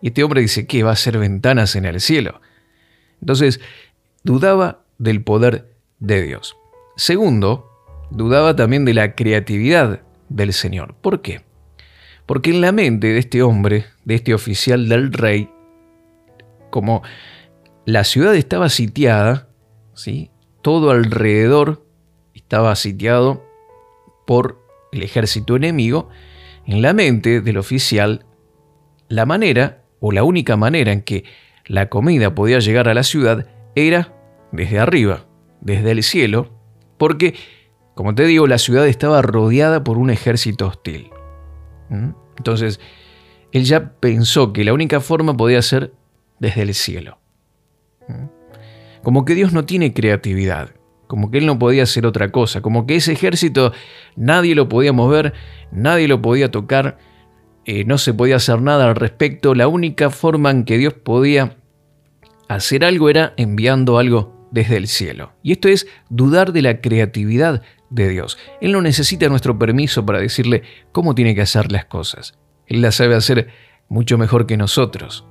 Y 0.00 0.08
este 0.08 0.24
hombre 0.24 0.40
dice 0.40 0.66
que 0.66 0.82
va 0.82 0.90
a 0.90 0.94
hacer 0.94 1.18
ventanas 1.18 1.76
en 1.76 1.84
el 1.84 2.00
cielo. 2.00 2.40
Entonces, 3.20 3.60
dudaba 4.24 4.84
del 4.98 5.22
poder 5.22 5.74
de 5.98 6.22
Dios. 6.22 6.56
Segundo, 6.96 7.70
dudaba 8.10 8.56
también 8.56 8.84
de 8.84 8.94
la 8.94 9.14
creatividad 9.14 10.02
del 10.28 10.52
Señor. 10.52 10.94
¿Por 11.00 11.20
qué? 11.20 11.42
Porque 12.26 12.50
en 12.50 12.60
la 12.60 12.72
mente 12.72 13.08
de 13.08 13.18
este 13.18 13.42
hombre, 13.42 13.86
de 14.04 14.14
este 14.14 14.34
oficial 14.34 14.88
del 14.88 15.12
rey, 15.12 15.50
como 16.70 17.02
la 17.84 18.04
ciudad 18.04 18.34
estaba 18.36 18.68
sitiada, 18.68 19.49
todo 20.62 20.90
alrededor 20.90 21.84
estaba 22.34 22.74
sitiado 22.76 23.44
por 24.26 24.58
el 24.92 25.02
ejército 25.02 25.56
enemigo, 25.56 26.08
en 26.66 26.82
la 26.82 26.92
mente 26.92 27.40
del 27.40 27.58
oficial, 27.58 28.26
la 29.08 29.26
manera 29.26 29.84
o 30.00 30.12
la 30.12 30.24
única 30.24 30.56
manera 30.56 30.92
en 30.92 31.02
que 31.02 31.24
la 31.66 31.88
comida 31.88 32.34
podía 32.34 32.58
llegar 32.58 32.88
a 32.88 32.94
la 32.94 33.02
ciudad 33.02 33.46
era 33.74 34.14
desde 34.52 34.78
arriba, 34.78 35.26
desde 35.60 35.92
el 35.92 36.02
cielo, 36.02 36.50
porque, 36.98 37.34
como 37.94 38.14
te 38.14 38.24
digo, 38.24 38.46
la 38.46 38.58
ciudad 38.58 38.86
estaba 38.86 39.22
rodeada 39.22 39.84
por 39.84 39.98
un 39.98 40.10
ejército 40.10 40.66
hostil. 40.66 41.10
¿Mm? 41.88 42.10
Entonces, 42.36 42.80
él 43.52 43.64
ya 43.64 43.92
pensó 43.94 44.52
que 44.52 44.64
la 44.64 44.72
única 44.72 45.00
forma 45.00 45.36
podía 45.36 45.62
ser 45.62 45.92
desde 46.38 46.62
el 46.62 46.74
cielo. 46.74 47.18
¿Mm? 48.08 48.39
Como 49.02 49.24
que 49.24 49.34
Dios 49.34 49.52
no 49.52 49.64
tiene 49.64 49.92
creatividad, 49.92 50.70
como 51.06 51.30
que 51.30 51.38
Él 51.38 51.46
no 51.46 51.58
podía 51.58 51.84
hacer 51.84 52.06
otra 52.06 52.30
cosa, 52.30 52.60
como 52.60 52.86
que 52.86 52.96
ese 52.96 53.12
ejército 53.12 53.72
nadie 54.16 54.54
lo 54.54 54.68
podía 54.68 54.92
mover, 54.92 55.32
nadie 55.72 56.08
lo 56.08 56.22
podía 56.22 56.50
tocar, 56.50 56.98
eh, 57.64 57.84
no 57.84 57.98
se 57.98 58.14
podía 58.14 58.36
hacer 58.36 58.60
nada 58.60 58.88
al 58.88 58.96
respecto, 58.96 59.54
la 59.54 59.68
única 59.68 60.10
forma 60.10 60.50
en 60.50 60.64
que 60.64 60.78
Dios 60.78 60.94
podía 60.94 61.56
hacer 62.48 62.84
algo 62.84 63.08
era 63.08 63.32
enviando 63.36 63.98
algo 63.98 64.48
desde 64.50 64.76
el 64.76 64.88
cielo. 64.88 65.32
Y 65.42 65.52
esto 65.52 65.68
es 65.68 65.86
dudar 66.08 66.52
de 66.52 66.62
la 66.62 66.80
creatividad 66.80 67.62
de 67.90 68.08
Dios. 68.08 68.38
Él 68.60 68.72
no 68.72 68.82
necesita 68.82 69.28
nuestro 69.28 69.58
permiso 69.58 70.04
para 70.06 70.20
decirle 70.20 70.62
cómo 70.92 71.14
tiene 71.14 71.34
que 71.34 71.42
hacer 71.42 71.70
las 71.70 71.84
cosas. 71.84 72.38
Él 72.66 72.82
las 72.82 72.96
sabe 72.96 73.14
hacer 73.14 73.48
mucho 73.88 74.18
mejor 74.18 74.46
que 74.46 74.56
nosotros. 74.56 75.26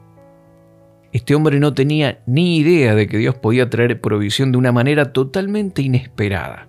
Este 1.11 1.33
hombre 1.33 1.59
no 1.59 1.73
tenía 1.73 2.21
ni 2.27 2.57
idea 2.57 2.93
de 2.93 3.07
que 3.07 3.17
Dios 3.17 3.35
podía 3.35 3.69
traer 3.69 3.99
provisión 3.99 4.51
de 4.51 4.57
una 4.59 4.71
manera 4.71 5.11
totalmente 5.11 5.81
inesperada. 5.81 6.67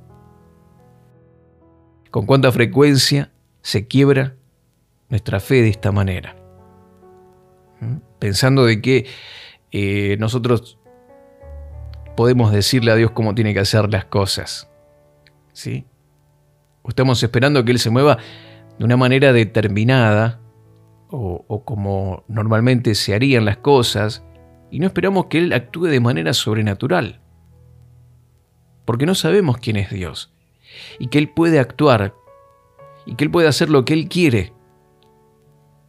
¿Con 2.10 2.26
cuánta 2.26 2.50
frecuencia 2.50 3.30
se 3.60 3.86
quiebra 3.86 4.34
nuestra 5.10 5.40
fe 5.40 5.56
de 5.56 5.68
esta 5.68 5.92
manera? 5.92 6.36
¿Mm? 7.80 7.96
Pensando 8.18 8.64
de 8.64 8.80
que 8.80 9.06
eh, 9.72 10.16
nosotros 10.18 10.78
podemos 12.16 12.52
decirle 12.52 12.92
a 12.92 12.96
Dios 12.96 13.10
cómo 13.10 13.34
tiene 13.34 13.52
que 13.52 13.60
hacer 13.60 13.90
las 13.90 14.06
cosas. 14.06 14.68
¿sí? 15.52 15.86
estamos 16.88 17.22
esperando 17.22 17.64
que 17.64 17.72
Él 17.72 17.78
se 17.78 17.90
mueva 17.90 18.18
de 18.78 18.84
una 18.84 18.96
manera 18.96 19.32
determinada 19.32 20.40
o, 21.08 21.44
o 21.46 21.64
como 21.64 22.24
normalmente 22.26 22.94
se 22.94 23.14
harían 23.14 23.44
las 23.44 23.58
cosas 23.58 24.24
y 24.70 24.78
no 24.78 24.86
esperamos 24.86 25.26
que 25.26 25.38
Él 25.38 25.52
actúe 25.52 25.86
de 25.86 26.00
manera 26.00 26.32
sobrenatural. 26.32 27.20
Porque 28.84 29.06
no 29.06 29.14
sabemos 29.14 29.58
quién 29.58 29.76
es 29.76 29.90
Dios 29.90 30.32
y 30.98 31.08
que 31.08 31.18
Él 31.18 31.28
puede 31.28 31.58
actuar 31.58 32.14
y 33.06 33.14
que 33.14 33.24
Él 33.24 33.30
puede 33.30 33.48
hacer 33.48 33.70
lo 33.70 33.84
que 33.84 33.94
Él 33.94 34.08
quiere. 34.08 34.52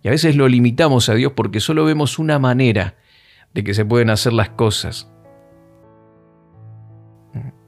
Y 0.04 0.08
a 0.08 0.12
veces 0.12 0.36
lo 0.36 0.48
limitamos 0.48 1.10
a 1.10 1.14
Dios 1.14 1.34
porque 1.36 1.60
solo 1.60 1.86
vemos 1.86 2.20
una 2.20 2.40
manera 2.40 2.96
de 3.54 3.64
que 3.64 3.74
se 3.74 3.86
pueden 3.86 4.10
hacer 4.10 4.34
las 4.34 4.50
cosas. 4.50 5.12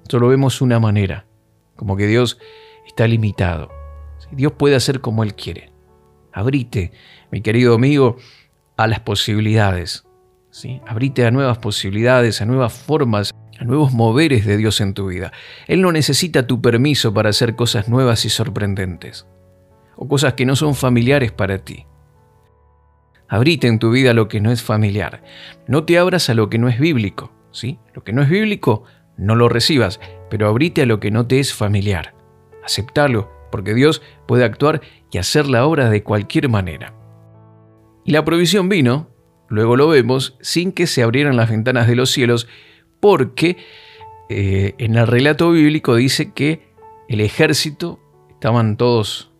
Solo 0.10 0.28
vemos 0.28 0.62
una 0.62 0.80
manera 0.80 1.26
como 1.76 1.95
que 1.95 2.08
Dios 2.08 2.39
está 2.86 3.08
limitado. 3.08 3.69
Dios 4.32 4.54
puede 4.54 4.76
hacer 4.76 5.02
como 5.02 5.23
Él 5.23 5.36
quiere. 5.36 5.71
Abrite, 6.32 6.91
mi 7.32 7.41
querido 7.41 7.76
amigo, 7.76 8.17
a 8.78 8.88
las 8.88 8.99
posibilidades. 9.02 10.06
Abrite 10.86 11.26
a 11.26 11.32
nuevas 11.32 11.58
posibilidades, 11.58 12.42
a 12.42 12.46
nuevas 12.46 12.74
formas, 12.74 13.34
a 13.60 13.63
nuevos 13.63 13.92
moveres 13.92 14.46
de 14.46 14.58
Dios 14.58 14.82
en 14.82 14.94
tu 14.94 15.08
vida. 15.08 15.32
Él 15.68 15.82
no 15.82 15.92
necesita 15.92 16.46
tu 16.46 16.62
permiso 16.62 17.13
para 17.13 17.30
hacer 17.30 17.56
cosas 17.56 17.89
nuevas 17.89 18.26
y 18.26 18.30
sorprendentes, 18.30 19.28
o 19.96 20.08
cosas 20.08 20.34
que 20.34 20.46
no 20.46 20.56
son 20.56 20.76
familiares 20.76 21.32
para 21.32 21.58
ti. 21.60 21.86
Abrite 23.28 23.68
en 23.68 23.80
tu 23.80 23.89
vida 23.89 24.13
lo 24.13 24.28
que 24.28 24.42
no 24.42 24.52
es 24.52 24.62
familiar. 24.62 25.24
No 25.68 25.86
te 25.86 25.98
abras 25.98 26.30
a 26.30 26.36
lo 26.36 26.50
que 26.50 26.60
no 26.60 26.68
es 26.68 26.80
bíblico, 26.80 27.32
¿sí? 27.52 27.80
Lo 27.96 28.04
que 28.04 28.13
no 28.13 28.22
es 28.22 28.30
bíblico, 28.30 28.84
no 29.18 29.36
lo 29.36 29.50
recibas, 29.50 30.00
pero 30.30 30.48
abrite 30.48 30.84
a 30.84 30.86
lo 30.86 31.00
que 31.00 31.10
no 31.10 31.26
te 31.26 31.39
es 31.39 31.54
familiar. 31.54 32.13
Aceptalo, 32.63 33.32
porque 33.52 33.74
Dios 33.74 34.04
puede 34.28 34.44
actuar 34.44 34.82
y 35.12 35.18
hacer 35.18 35.48
la 35.48 35.66
obra 35.66 35.89
de 35.89 36.04
cualquier 36.04 36.48
manera. 36.48 36.94
Y 38.06 38.12
la 38.12 38.24
provisión 38.24 38.70
vino, 38.70 39.12
luego 39.47 39.75
lo 39.75 39.88
vemos, 39.88 40.38
sin 40.41 40.71
que 40.71 40.88
se 40.88 41.03
abrieran 41.03 41.38
las 41.38 41.49
ventanas 41.49 41.88
de 41.88 41.95
los 41.95 42.12
cielos, 42.12 42.47
porque 42.99 43.58
eh, 44.29 44.75
en 44.77 44.95
el 44.95 45.08
relato 45.08 45.51
bíblico 45.51 45.95
dice 45.95 46.32
que 46.32 46.73
el 47.08 47.21
ejército 47.21 47.99
estaban 48.29 48.77
todos 48.77 49.32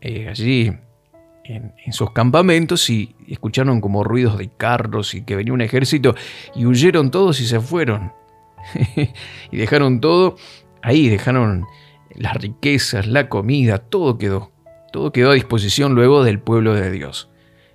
eh, 0.00 0.28
allí 0.28 0.72
en, 1.44 1.72
sus 1.92 2.12
campamentos 2.12 2.88
y 2.90 3.14
escucharon 3.28 3.80
como 3.80 4.04
ruidos 4.04 4.38
de 4.38 4.50
carros 4.50 5.14
y 5.14 5.22
que 5.22 5.36
venía 5.36 5.52
un 5.52 5.60
ejército 5.60 6.14
y 6.54 6.66
huyeron 6.66 7.10
todos 7.10 7.40
y 7.40 7.46
se 7.46 7.60
fueron. 7.60 8.12
y 9.50 9.56
dejaron 9.56 10.00
todo 10.00 10.36
ahí, 10.82 11.08
dejaron 11.08 11.66
las 12.14 12.34
riquezas, 12.34 13.06
la 13.06 13.28
comida, 13.28 13.78
todo 13.78 14.18
quedó. 14.18 14.50
Todo 14.92 15.12
quedó 15.12 15.30
a 15.30 15.34
disposición 15.34 15.94
luego 15.94 16.22
del 16.22 16.38
pueblo 16.38 16.74
de 16.74 16.90
Dios. 16.90 17.30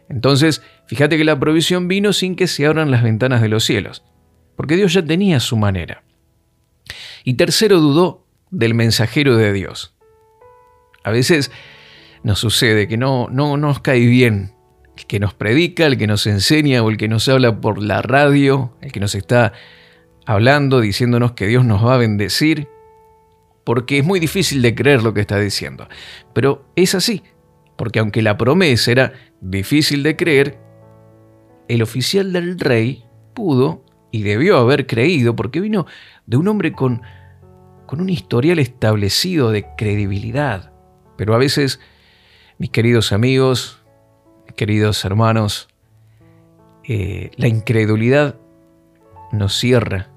Entonces, 0.10 0.62
fíjate 0.88 1.18
que 1.18 1.24
la 1.24 1.40
provisión 1.40 1.88
vino 1.88 2.14
sin 2.14 2.36
que 2.36 2.48
se 2.48 2.66
abran 2.66 2.92
las 2.92 3.04
ventanas 3.04 3.42
de 3.42 3.50
los 3.50 3.64
cielos, 3.64 4.04
porque 4.56 4.76
Dios 4.76 4.94
ya 4.94 5.06
tenía 5.06 5.40
su 5.40 5.58
manera. 5.58 6.04
Y 7.24 7.36
tercero, 7.36 7.80
dudó 7.80 8.26
del 8.50 8.74
mensajero 8.74 9.36
de 9.36 9.54
Dios. 9.54 9.94
A 11.04 11.12
veces 11.12 11.52
nos 12.24 12.40
sucede 12.40 12.88
que 12.88 12.98
no, 12.98 13.28
no 13.30 13.58
nos 13.58 13.80
cae 13.80 14.06
bien 14.06 14.54
el 14.98 15.06
que 15.06 15.20
nos 15.20 15.34
predica, 15.34 15.86
el 15.86 15.98
que 15.98 16.08
nos 16.08 16.26
enseña 16.26 16.82
o 16.84 16.90
el 16.90 16.98
que 16.98 17.08
nos 17.08 17.28
habla 17.30 17.62
por 17.62 17.82
la 17.82 18.02
radio, 18.02 18.74
el 18.82 18.92
que 18.92 19.00
nos 19.00 19.16
está 19.16 19.54
hablando, 20.26 20.82
diciéndonos 20.82 21.34
que 21.34 21.48
Dios 21.48 21.64
nos 21.64 21.86
va 21.86 21.96
a 21.96 21.98
bendecir, 21.98 22.68
porque 23.64 24.00
es 24.00 24.06
muy 24.06 24.20
difícil 24.20 24.62
de 24.62 24.76
creer 24.76 25.04
lo 25.04 25.14
que 25.14 25.22
está 25.22 25.40
diciendo. 25.40 25.88
Pero 26.34 26.66
es 26.76 26.96
así, 26.96 27.24
porque 27.78 28.00
aunque 28.00 28.22
la 28.22 28.38
promesa 28.38 28.92
era 28.92 29.14
difícil 29.40 30.04
de 30.04 30.16
creer, 30.16 30.58
el 31.68 31.82
oficial 31.82 32.34
del 32.34 32.60
rey 32.60 33.04
pudo 33.34 33.84
y 34.12 34.24
debió 34.24 34.58
haber 34.58 34.88
creído 34.88 35.36
porque 35.36 35.60
vino 35.60 35.86
de 36.26 36.38
un 36.38 36.48
hombre 36.48 36.72
con, 36.72 37.02
con 37.86 38.02
un 38.02 38.10
historial 38.10 38.60
establecido 38.60 39.52
de 39.52 39.68
credibilidad. 39.78 40.72
Pero 41.18 41.36
a 41.36 41.38
veces, 41.38 41.80
mis 42.58 42.70
queridos 42.70 43.12
amigos, 43.12 43.84
mis 44.46 44.56
queridos 44.56 45.04
hermanos, 45.06 45.68
eh, 46.84 47.32
la 47.36 47.48
incredulidad 47.48 48.40
nos 49.32 49.58
cierra 49.58 50.10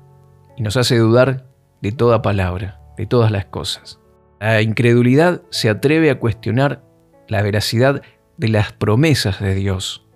y 0.57 0.63
nos 0.63 0.77
hace 0.77 0.97
dudar 0.99 1.47
de 1.83 1.93
toda 1.93 2.23
palabra, 2.23 2.81
de 2.97 3.07
todas 3.07 3.33
las 3.33 3.47
cosas. 3.47 3.99
La 4.41 4.63
incredulidad 4.63 5.43
se 5.51 5.69
atreve 5.69 6.11
a 6.11 6.19
cuestionar 6.19 6.83
la 7.29 7.43
veracidad 7.43 8.03
de 8.37 8.49
las 8.49 8.73
promesas 8.73 9.41
de 9.41 9.55
Dios. 9.55 10.07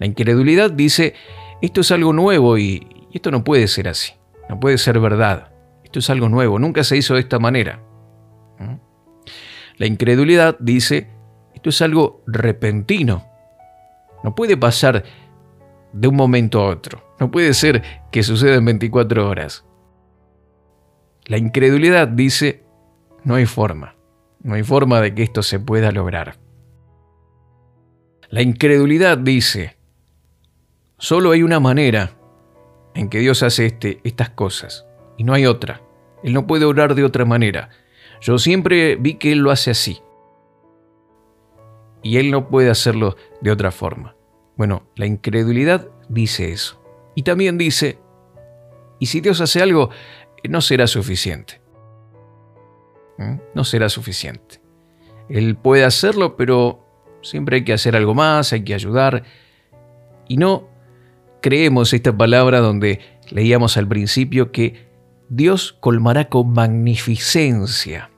La 0.00 0.06
incredulidad 0.06 0.70
dice, 0.70 1.14
esto 1.60 1.82
es 1.82 1.90
algo 1.90 2.14
nuevo 2.14 2.56
y, 2.56 3.06
esto 3.12 3.30
no 3.30 3.44
puede 3.44 3.68
ser 3.68 3.86
así, 3.86 4.14
no 4.48 4.58
puede 4.58 4.78
ser 4.78 4.98
verdad, 4.98 5.52
esto 5.84 5.98
es 5.98 6.08
algo 6.08 6.30
nuevo, 6.30 6.58
nunca 6.58 6.84
se 6.84 6.96
hizo 6.96 7.14
de 7.14 7.20
esta 7.20 7.38
manera. 7.38 7.82
La 9.76 9.86
incredulidad 9.86 10.56
dice, 10.58 11.10
esto 11.54 11.68
es 11.68 11.82
algo 11.82 12.22
repentino, 12.26 13.26
no 14.24 14.34
puede 14.34 14.56
pasar 14.56 15.04
de 15.92 16.08
un 16.08 16.16
momento 16.16 16.62
a 16.62 16.68
otro, 16.68 17.14
no 17.20 17.30
puede 17.30 17.52
ser 17.52 17.82
que 18.10 18.22
suceda 18.22 18.54
en 18.54 18.64
24 18.64 19.28
horas. 19.28 19.66
La 21.26 21.36
incredulidad 21.36 22.08
dice, 22.08 22.64
no 23.22 23.34
hay 23.34 23.44
forma, 23.44 23.96
no 24.42 24.54
hay 24.54 24.62
forma 24.62 24.98
de 25.02 25.14
que 25.14 25.24
esto 25.24 25.42
se 25.42 25.60
pueda 25.60 25.92
lograr. 25.92 26.38
La 28.30 28.40
incredulidad 28.40 29.18
dice, 29.18 29.79
solo 31.00 31.32
hay 31.32 31.42
una 31.42 31.58
manera 31.58 32.12
en 32.94 33.08
que 33.08 33.18
Dios 33.18 33.42
hace 33.42 33.66
este, 33.66 34.00
estas 34.04 34.30
cosas, 34.30 34.86
y 35.18 35.24
no 35.24 35.34
hay 35.34 35.46
otra. 35.46 35.82
Él 36.22 36.32
no 36.32 36.46
puede 36.46 36.64
orar 36.64 36.94
de 36.94 37.02
otra 37.02 37.24
manera. 37.24 37.70
Yo 38.20 38.38
siempre 38.38 38.94
vi 38.94 39.14
que 39.14 39.32
Él 39.32 39.38
lo 39.40 39.50
hace 39.50 39.72
así. 39.72 40.00
Y 42.02 42.18
Él 42.18 42.30
no 42.30 42.48
puede 42.48 42.70
hacerlo 42.70 43.16
de 43.40 43.50
otra 43.50 43.72
forma. 43.72 44.14
Bueno, 44.56 44.84
la 44.94 45.06
incredulidad 45.06 45.88
dice 46.08 46.52
eso. 46.52 46.80
Y 47.16 47.24
también 47.24 47.58
dice, 47.58 47.98
y 49.00 49.06
si 49.06 49.20
Dios 49.20 49.40
hace 49.40 49.60
algo, 49.60 49.90
no 50.48 50.60
será 50.60 50.86
suficiente. 50.86 51.60
¿Mm? 53.18 53.38
No 53.54 53.64
será 53.64 53.88
suficiente. 53.88 54.60
Él 55.28 55.56
puede 55.56 55.84
hacerlo, 55.84 56.36
pero 56.36 56.84
Siempre 57.22 57.56
hay 57.56 57.64
que 57.64 57.72
hacer 57.72 57.96
algo 57.96 58.14
más, 58.14 58.52
hay 58.52 58.64
que 58.64 58.74
ayudar. 58.74 59.24
Y 60.28 60.36
no 60.36 60.68
creemos 61.40 61.92
esta 61.92 62.16
palabra 62.16 62.60
donde 62.60 63.00
leíamos 63.30 63.76
al 63.76 63.88
principio 63.88 64.52
que 64.52 64.88
Dios 65.28 65.76
colmará 65.80 66.28
con 66.28 66.52
magnificencia 66.52 68.10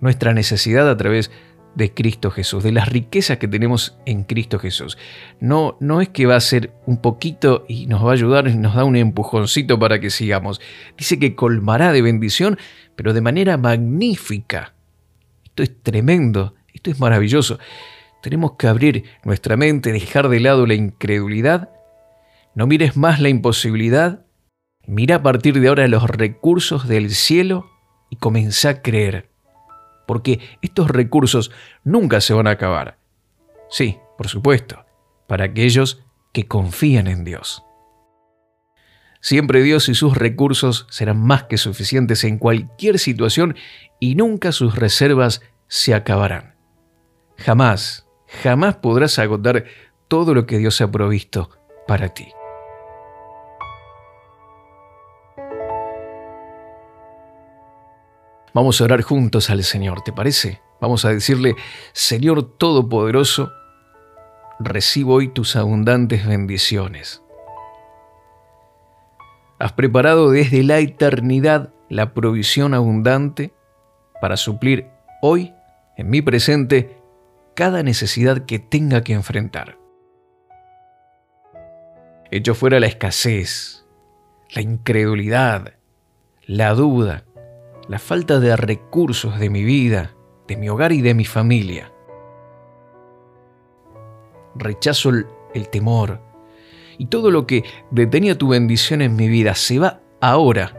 nuestra 0.00 0.34
necesidad 0.34 0.88
a 0.88 0.96
través 0.96 1.30
de 1.74 1.92
Cristo 1.92 2.30
Jesús, 2.30 2.64
de 2.64 2.72
las 2.72 2.88
riquezas 2.88 3.36
que 3.36 3.48
tenemos 3.48 3.98
en 4.06 4.24
Cristo 4.24 4.58
Jesús. 4.58 4.96
No, 5.40 5.76
no 5.78 6.00
es 6.00 6.08
que 6.08 6.24
va 6.24 6.36
a 6.36 6.40
ser 6.40 6.72
un 6.86 7.02
poquito 7.02 7.66
y 7.68 7.86
nos 7.86 8.04
va 8.04 8.10
a 8.10 8.14
ayudar 8.14 8.48
y 8.48 8.56
nos 8.56 8.74
da 8.74 8.84
un 8.84 8.96
empujoncito 8.96 9.78
para 9.78 10.00
que 10.00 10.08
sigamos. 10.08 10.60
Dice 10.96 11.18
que 11.18 11.34
colmará 11.34 11.92
de 11.92 12.00
bendición, 12.00 12.58
pero 12.96 13.12
de 13.12 13.20
manera 13.20 13.58
magnífica. 13.58 14.74
Esto 15.44 15.62
es 15.62 15.82
tremendo. 15.82 16.54
Esto 16.72 16.90
es 16.90 16.98
maravilloso. 16.98 17.58
Tenemos 18.22 18.52
que 18.52 18.68
abrir 18.68 19.04
nuestra 19.22 19.56
mente, 19.56 19.92
dejar 19.92 20.30
de 20.30 20.40
lado 20.40 20.66
la 20.66 20.74
incredulidad. 20.74 21.70
No 22.56 22.66
mires 22.66 22.96
más 22.96 23.20
la 23.20 23.28
imposibilidad. 23.28 24.24
Mira 24.86 25.16
a 25.16 25.22
partir 25.22 25.60
de 25.60 25.68
ahora 25.68 25.86
los 25.88 26.08
recursos 26.08 26.88
del 26.88 27.10
cielo 27.10 27.70
y 28.08 28.16
comienza 28.16 28.70
a 28.70 28.82
creer. 28.82 29.28
Porque 30.06 30.40
estos 30.62 30.88
recursos 30.88 31.52
nunca 31.84 32.22
se 32.22 32.32
van 32.32 32.46
a 32.46 32.52
acabar. 32.52 32.98
Sí, 33.68 33.98
por 34.16 34.28
supuesto, 34.28 34.86
para 35.26 35.44
aquellos 35.44 36.02
que 36.32 36.48
confían 36.48 37.08
en 37.08 37.24
Dios. 37.24 37.62
Siempre 39.20 39.62
Dios 39.62 39.90
y 39.90 39.94
sus 39.94 40.16
recursos 40.16 40.86
serán 40.88 41.20
más 41.20 41.44
que 41.44 41.58
suficientes 41.58 42.24
en 42.24 42.38
cualquier 42.38 42.98
situación 42.98 43.54
y 44.00 44.14
nunca 44.14 44.50
sus 44.52 44.76
reservas 44.76 45.42
se 45.68 45.92
acabarán. 45.92 46.54
Jamás, 47.36 48.06
jamás 48.42 48.76
podrás 48.76 49.18
agotar 49.18 49.66
todo 50.08 50.32
lo 50.32 50.46
que 50.46 50.56
Dios 50.56 50.80
ha 50.80 50.90
provisto 50.90 51.50
para 51.86 52.08
ti. 52.14 52.28
Vamos 58.56 58.80
a 58.80 58.84
orar 58.84 59.02
juntos 59.02 59.50
al 59.50 59.62
Señor, 59.64 60.00
¿te 60.00 60.14
parece? 60.14 60.62
Vamos 60.80 61.04
a 61.04 61.10
decirle, 61.10 61.56
Señor 61.92 62.56
Todopoderoso, 62.56 63.52
recibo 64.58 65.12
hoy 65.12 65.28
tus 65.28 65.56
abundantes 65.56 66.26
bendiciones. 66.26 67.22
Has 69.58 69.74
preparado 69.74 70.30
desde 70.30 70.62
la 70.62 70.78
eternidad 70.78 71.74
la 71.90 72.14
provisión 72.14 72.72
abundante 72.72 73.52
para 74.22 74.38
suplir 74.38 74.86
hoy, 75.20 75.52
en 75.98 76.08
mi 76.08 76.22
presente, 76.22 76.96
cada 77.54 77.82
necesidad 77.82 78.46
que 78.46 78.58
tenga 78.58 79.02
que 79.02 79.12
enfrentar. 79.12 79.76
Hecho 82.30 82.54
fuera 82.54 82.80
la 82.80 82.86
escasez, 82.86 83.84
la 84.48 84.62
incredulidad, 84.62 85.74
la 86.46 86.72
duda, 86.72 87.25
la 87.88 87.98
falta 87.98 88.40
de 88.40 88.56
recursos 88.56 89.38
de 89.38 89.50
mi 89.50 89.64
vida, 89.64 90.14
de 90.48 90.56
mi 90.56 90.68
hogar 90.68 90.92
y 90.92 91.02
de 91.02 91.14
mi 91.14 91.24
familia. 91.24 91.92
Rechazo 94.54 95.10
el, 95.10 95.26
el 95.54 95.68
temor 95.68 96.20
y 96.98 97.06
todo 97.06 97.30
lo 97.30 97.46
que 97.46 97.64
detenía 97.90 98.38
tu 98.38 98.48
bendición 98.48 99.02
en 99.02 99.16
mi 99.16 99.28
vida 99.28 99.54
se 99.54 99.78
va 99.78 100.00
ahora 100.20 100.72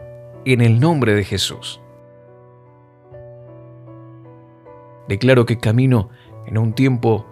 en 0.44 0.60
el 0.60 0.80
nombre 0.80 1.14
de 1.14 1.24
Jesús. 1.24 1.80
Declaro 5.08 5.46
que 5.46 5.58
camino 5.58 6.10
en 6.46 6.58
un 6.58 6.74
tiempo 6.74 7.26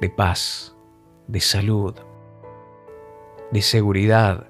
de 0.00 0.08
paz, 0.08 0.76
de 1.26 1.40
salud, 1.40 1.94
de 3.50 3.62
seguridad, 3.62 4.48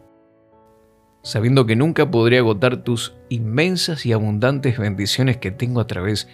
sabiendo 1.26 1.66
que 1.66 1.74
nunca 1.74 2.08
podré 2.08 2.38
agotar 2.38 2.84
tus 2.84 3.16
inmensas 3.28 4.06
y 4.06 4.12
abundantes 4.12 4.78
bendiciones 4.78 5.38
que 5.38 5.50
tengo 5.50 5.80
a 5.80 5.86
través 5.88 6.28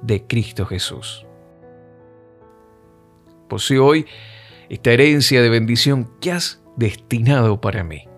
de 0.00 0.26
Cristo 0.26 0.64
Jesús. 0.64 1.26
Poseo 3.50 3.84
hoy 3.84 4.06
esta 4.70 4.92
herencia 4.92 5.42
de 5.42 5.50
bendición 5.50 6.10
que 6.22 6.32
has 6.32 6.62
destinado 6.74 7.60
para 7.60 7.84
mí. 7.84 8.08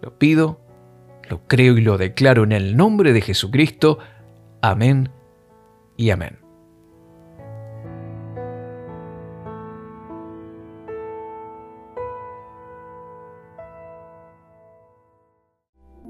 Lo 0.00 0.18
pido, 0.18 0.62
lo 1.28 1.46
creo 1.46 1.76
y 1.76 1.82
lo 1.82 1.98
declaro 1.98 2.44
en 2.44 2.52
el 2.52 2.74
nombre 2.74 3.12
de 3.12 3.20
Jesucristo. 3.20 3.98
Amén 4.62 5.10
y 5.98 6.08
amén. 6.08 6.47